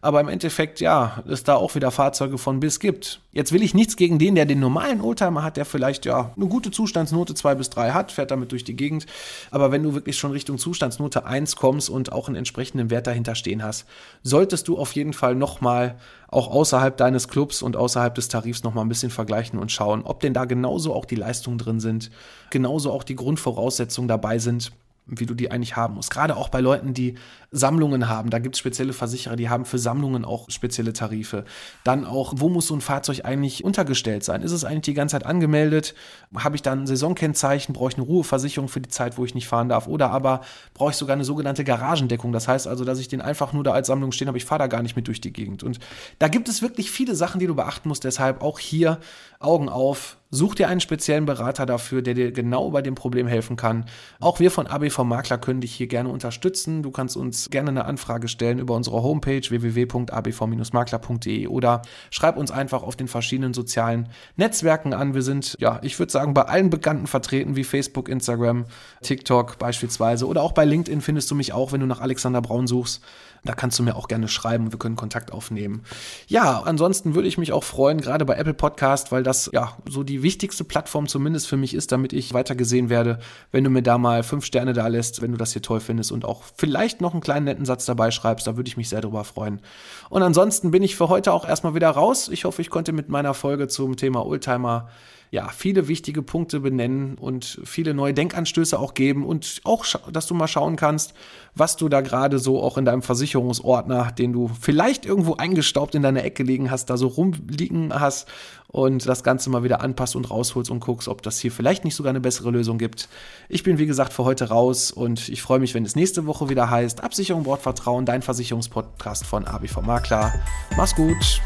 aber 0.00 0.20
im 0.20 0.28
Endeffekt, 0.28 0.80
ja, 0.80 1.22
es 1.28 1.42
da 1.42 1.56
auch 1.56 1.74
wieder 1.74 1.90
Fahrzeuge 1.90 2.38
von 2.38 2.60
bis 2.60 2.80
gibt. 2.80 3.20
Jetzt 3.32 3.52
will 3.52 3.62
ich 3.62 3.74
nichts 3.74 3.96
gegen 3.96 4.18
den, 4.18 4.34
der 4.34 4.46
den 4.46 4.60
normalen 4.60 5.00
Oldtimer 5.00 5.42
hat, 5.42 5.56
der 5.56 5.64
vielleicht 5.64 6.06
ja 6.06 6.32
eine 6.36 6.46
gute 6.46 6.70
Zustandsnote 6.70 7.34
2 7.34 7.54
bis 7.56 7.70
3 7.70 7.92
hat, 7.92 8.12
fährt 8.12 8.30
damit 8.30 8.52
durch 8.52 8.64
die 8.64 8.76
Gegend. 8.76 9.06
Aber 9.50 9.72
wenn 9.72 9.82
du 9.82 9.94
wirklich 9.94 10.16
schon 10.16 10.30
Richtung 10.30 10.58
Zustandsnote 10.58 11.24
1 11.24 11.56
kommst 11.56 11.90
und 11.90 12.12
auch 12.12 12.28
einen 12.28 12.36
entsprechenden 12.36 12.90
Wert 12.90 13.06
dahinter 13.06 13.34
stehen 13.34 13.62
hast, 13.62 13.86
solltest 14.22 14.68
du 14.68 14.78
auf 14.78 14.92
jeden 14.92 15.12
Fall 15.12 15.34
nochmal 15.34 15.96
auch 16.28 16.48
außerhalb 16.48 16.96
deines 16.96 17.28
Clubs 17.28 17.62
und 17.62 17.76
außerhalb 17.76 18.14
des 18.14 18.28
Tarifs 18.28 18.62
nochmal 18.62 18.84
ein 18.84 18.88
bisschen 18.88 19.10
vergleichen 19.10 19.58
und 19.58 19.72
schauen, 19.72 20.02
ob 20.04 20.20
denn 20.20 20.34
da 20.34 20.44
genauso 20.44 20.94
auch 20.94 21.04
die 21.04 21.16
Leistungen 21.16 21.58
drin 21.58 21.80
sind, 21.80 22.10
genauso 22.50 22.92
auch 22.92 23.02
die 23.02 23.16
Grundvoraussetzungen 23.16 24.08
dabei 24.08 24.38
sind 24.38 24.72
wie 25.08 25.26
du 25.26 25.34
die 25.34 25.50
eigentlich 25.50 25.76
haben 25.76 25.94
musst. 25.94 26.10
Gerade 26.10 26.36
auch 26.36 26.48
bei 26.48 26.60
Leuten, 26.60 26.94
die 26.94 27.14
Sammlungen 27.50 28.08
haben. 28.08 28.30
Da 28.30 28.38
gibt 28.38 28.56
es 28.56 28.58
spezielle 28.58 28.92
Versicherer, 28.92 29.36
die 29.36 29.48
haben 29.48 29.64
für 29.64 29.78
Sammlungen 29.78 30.24
auch 30.24 30.50
spezielle 30.50 30.92
Tarife. 30.92 31.44
Dann 31.82 32.04
auch, 32.04 32.34
wo 32.36 32.48
muss 32.48 32.66
so 32.66 32.74
ein 32.74 32.80
Fahrzeug 32.80 33.24
eigentlich 33.24 33.64
untergestellt 33.64 34.22
sein? 34.22 34.42
Ist 34.42 34.52
es 34.52 34.64
eigentlich 34.64 34.82
die 34.82 34.94
ganze 34.94 35.12
Zeit 35.12 35.26
angemeldet? 35.26 35.94
Habe 36.36 36.56
ich 36.56 36.62
dann 36.62 36.82
ein 36.82 36.86
Saisonkennzeichen? 36.86 37.74
Brauche 37.74 37.90
ich 37.90 37.96
eine 37.96 38.04
Ruheversicherung 38.04 38.68
für 38.68 38.80
die 38.80 38.90
Zeit, 38.90 39.16
wo 39.16 39.24
ich 39.24 39.34
nicht 39.34 39.48
fahren 39.48 39.68
darf? 39.68 39.86
Oder 39.86 40.10
aber 40.10 40.42
brauche 40.74 40.90
ich 40.90 40.96
sogar 40.96 41.14
eine 41.14 41.24
sogenannte 41.24 41.64
Garagendeckung? 41.64 42.32
Das 42.32 42.48
heißt 42.48 42.66
also, 42.66 42.84
dass 42.84 42.98
ich 42.98 43.08
den 43.08 43.22
einfach 43.22 43.52
nur 43.52 43.64
da 43.64 43.72
als 43.72 43.86
Sammlung 43.86 44.12
stehen 44.12 44.28
habe, 44.28 44.38
ich 44.38 44.44
fahre 44.44 44.60
da 44.60 44.66
gar 44.66 44.82
nicht 44.82 44.96
mit 44.96 45.06
durch 45.06 45.20
die 45.20 45.32
Gegend. 45.32 45.62
Und 45.62 45.78
da 46.18 46.28
gibt 46.28 46.48
es 46.48 46.60
wirklich 46.60 46.90
viele 46.90 47.14
Sachen, 47.14 47.40
die 47.40 47.46
du 47.46 47.54
beachten 47.54 47.88
musst. 47.88 48.04
Deshalb 48.04 48.42
auch 48.42 48.58
hier 48.58 48.98
Augen 49.40 49.68
auf, 49.68 50.18
Such 50.30 50.56
dir 50.56 50.68
einen 50.68 50.80
speziellen 50.80 51.24
Berater 51.24 51.64
dafür, 51.64 52.02
der 52.02 52.12
dir 52.12 52.32
genau 52.32 52.70
bei 52.70 52.82
dem 52.82 52.94
Problem 52.94 53.26
helfen 53.26 53.56
kann. 53.56 53.86
Auch 54.20 54.40
wir 54.40 54.50
von 54.50 54.66
ABV 54.66 54.98
Makler 55.04 55.38
können 55.38 55.62
dich 55.62 55.74
hier 55.74 55.86
gerne 55.86 56.10
unterstützen. 56.10 56.82
Du 56.82 56.90
kannst 56.90 57.16
uns 57.16 57.37
gerne 57.50 57.70
eine 57.70 57.84
Anfrage 57.84 58.28
stellen 58.28 58.58
über 58.58 58.74
unsere 58.74 59.02
Homepage 59.02 59.42
www.abv-makler.de 59.48 61.46
oder 61.46 61.82
schreib 62.10 62.36
uns 62.36 62.50
einfach 62.50 62.82
auf 62.82 62.96
den 62.96 63.08
verschiedenen 63.08 63.54
sozialen 63.54 64.08
Netzwerken 64.36 64.92
an. 64.94 65.14
Wir 65.14 65.22
sind, 65.22 65.56
ja, 65.60 65.78
ich 65.82 65.98
würde 65.98 66.12
sagen, 66.12 66.34
bei 66.34 66.42
allen 66.42 66.70
Bekannten 66.70 67.06
vertreten, 67.06 67.56
wie 67.56 67.64
Facebook, 67.64 68.08
Instagram, 68.08 68.66
TikTok 69.02 69.58
beispielsweise 69.58 70.26
oder 70.26 70.42
auch 70.42 70.52
bei 70.52 70.64
LinkedIn 70.64 71.00
findest 71.00 71.30
du 71.30 71.34
mich 71.34 71.52
auch, 71.52 71.72
wenn 71.72 71.80
du 71.80 71.86
nach 71.86 72.00
Alexander 72.00 72.42
Braun 72.42 72.66
suchst. 72.66 73.02
Da 73.44 73.54
kannst 73.54 73.78
du 73.78 73.82
mir 73.82 73.94
auch 73.94 74.08
gerne 74.08 74.28
schreiben 74.28 74.66
und 74.66 74.72
wir 74.72 74.78
können 74.78 74.96
Kontakt 74.96 75.32
aufnehmen. 75.32 75.82
Ja, 76.26 76.62
ansonsten 76.62 77.14
würde 77.14 77.28
ich 77.28 77.38
mich 77.38 77.52
auch 77.52 77.64
freuen, 77.64 78.00
gerade 78.00 78.24
bei 78.24 78.34
Apple 78.34 78.54
Podcast, 78.54 79.12
weil 79.12 79.22
das 79.22 79.50
ja 79.52 79.76
so 79.88 80.02
die 80.02 80.22
wichtigste 80.22 80.64
Plattform 80.64 81.06
zumindest 81.06 81.46
für 81.46 81.56
mich 81.56 81.74
ist, 81.74 81.92
damit 81.92 82.12
ich 82.12 82.34
weiter 82.34 82.54
gesehen 82.54 82.90
werde, 82.90 83.20
wenn 83.52 83.64
du 83.64 83.70
mir 83.70 83.82
da 83.82 83.96
mal 83.96 84.22
fünf 84.22 84.44
Sterne 84.44 84.72
da 84.72 84.86
lässt, 84.88 85.22
wenn 85.22 85.32
du 85.32 85.38
das 85.38 85.52
hier 85.52 85.62
toll 85.62 85.80
findest 85.80 86.12
und 86.12 86.24
auch 86.24 86.42
vielleicht 86.56 87.00
noch 87.00 87.12
einen 87.12 87.20
kleinen 87.28 87.44
netten 87.44 87.66
Satz 87.66 87.84
dabei 87.84 88.10
schreibst, 88.10 88.46
da 88.46 88.56
würde 88.56 88.68
ich 88.68 88.78
mich 88.78 88.88
sehr 88.88 89.02
drüber 89.02 89.22
freuen. 89.22 89.60
Und 90.08 90.22
ansonsten 90.22 90.70
bin 90.70 90.82
ich 90.82 90.96
für 90.96 91.10
heute 91.10 91.34
auch 91.34 91.46
erstmal 91.46 91.74
wieder 91.74 91.90
raus. 91.90 92.28
Ich 92.28 92.46
hoffe, 92.46 92.62
ich 92.62 92.70
konnte 92.70 92.92
mit 92.92 93.10
meiner 93.10 93.34
Folge 93.34 93.68
zum 93.68 93.96
Thema 93.96 94.24
Oldtimer 94.24 94.88
ja, 95.30 95.48
viele 95.48 95.88
wichtige 95.88 96.22
Punkte 96.22 96.60
benennen 96.60 97.16
und 97.16 97.60
viele 97.64 97.92
neue 97.92 98.14
Denkanstöße 98.14 98.78
auch 98.78 98.94
geben 98.94 99.26
und 99.26 99.60
auch, 99.64 99.84
dass 100.10 100.26
du 100.26 100.34
mal 100.34 100.48
schauen 100.48 100.76
kannst, 100.76 101.12
was 101.54 101.76
du 101.76 101.88
da 101.88 102.00
gerade 102.00 102.38
so 102.38 102.62
auch 102.62 102.78
in 102.78 102.84
deinem 102.84 103.02
Versicherungsordner, 103.02 104.12
den 104.12 104.32
du 104.32 104.50
vielleicht 104.60 105.04
irgendwo 105.04 105.34
eingestaubt 105.34 105.94
in 105.94 106.02
deiner 106.02 106.24
Ecke 106.24 106.42
liegen 106.42 106.70
hast, 106.70 106.86
da 106.86 106.96
so 106.96 107.08
rumliegen 107.08 107.92
hast 107.92 108.28
und 108.68 109.06
das 109.06 109.22
Ganze 109.22 109.50
mal 109.50 109.64
wieder 109.64 109.80
anpasst 109.82 110.16
und 110.16 110.30
rausholst 110.30 110.70
und 110.70 110.80
guckst, 110.80 111.08
ob 111.08 111.22
das 111.22 111.38
hier 111.38 111.52
vielleicht 111.52 111.84
nicht 111.84 111.94
sogar 111.94 112.10
eine 112.10 112.20
bessere 112.20 112.50
Lösung 112.50 112.78
gibt. 112.78 113.08
Ich 113.48 113.62
bin 113.62 113.78
wie 113.78 113.86
gesagt 113.86 114.12
für 114.12 114.24
heute 114.24 114.48
raus 114.48 114.90
und 114.90 115.28
ich 115.28 115.42
freue 115.42 115.58
mich, 115.58 115.74
wenn 115.74 115.84
es 115.84 115.96
nächste 115.96 116.26
Woche 116.26 116.48
wieder 116.48 116.70
heißt 116.70 117.02
Absicherung 117.02 117.42
Bordvertrauen, 117.42 118.06
dein 118.06 118.22
Versicherungspodcast 118.22 119.26
von 119.26 119.46
ABV 119.46 119.82
Makler. 119.82 120.32
Mach's 120.76 120.94
gut. 120.94 121.40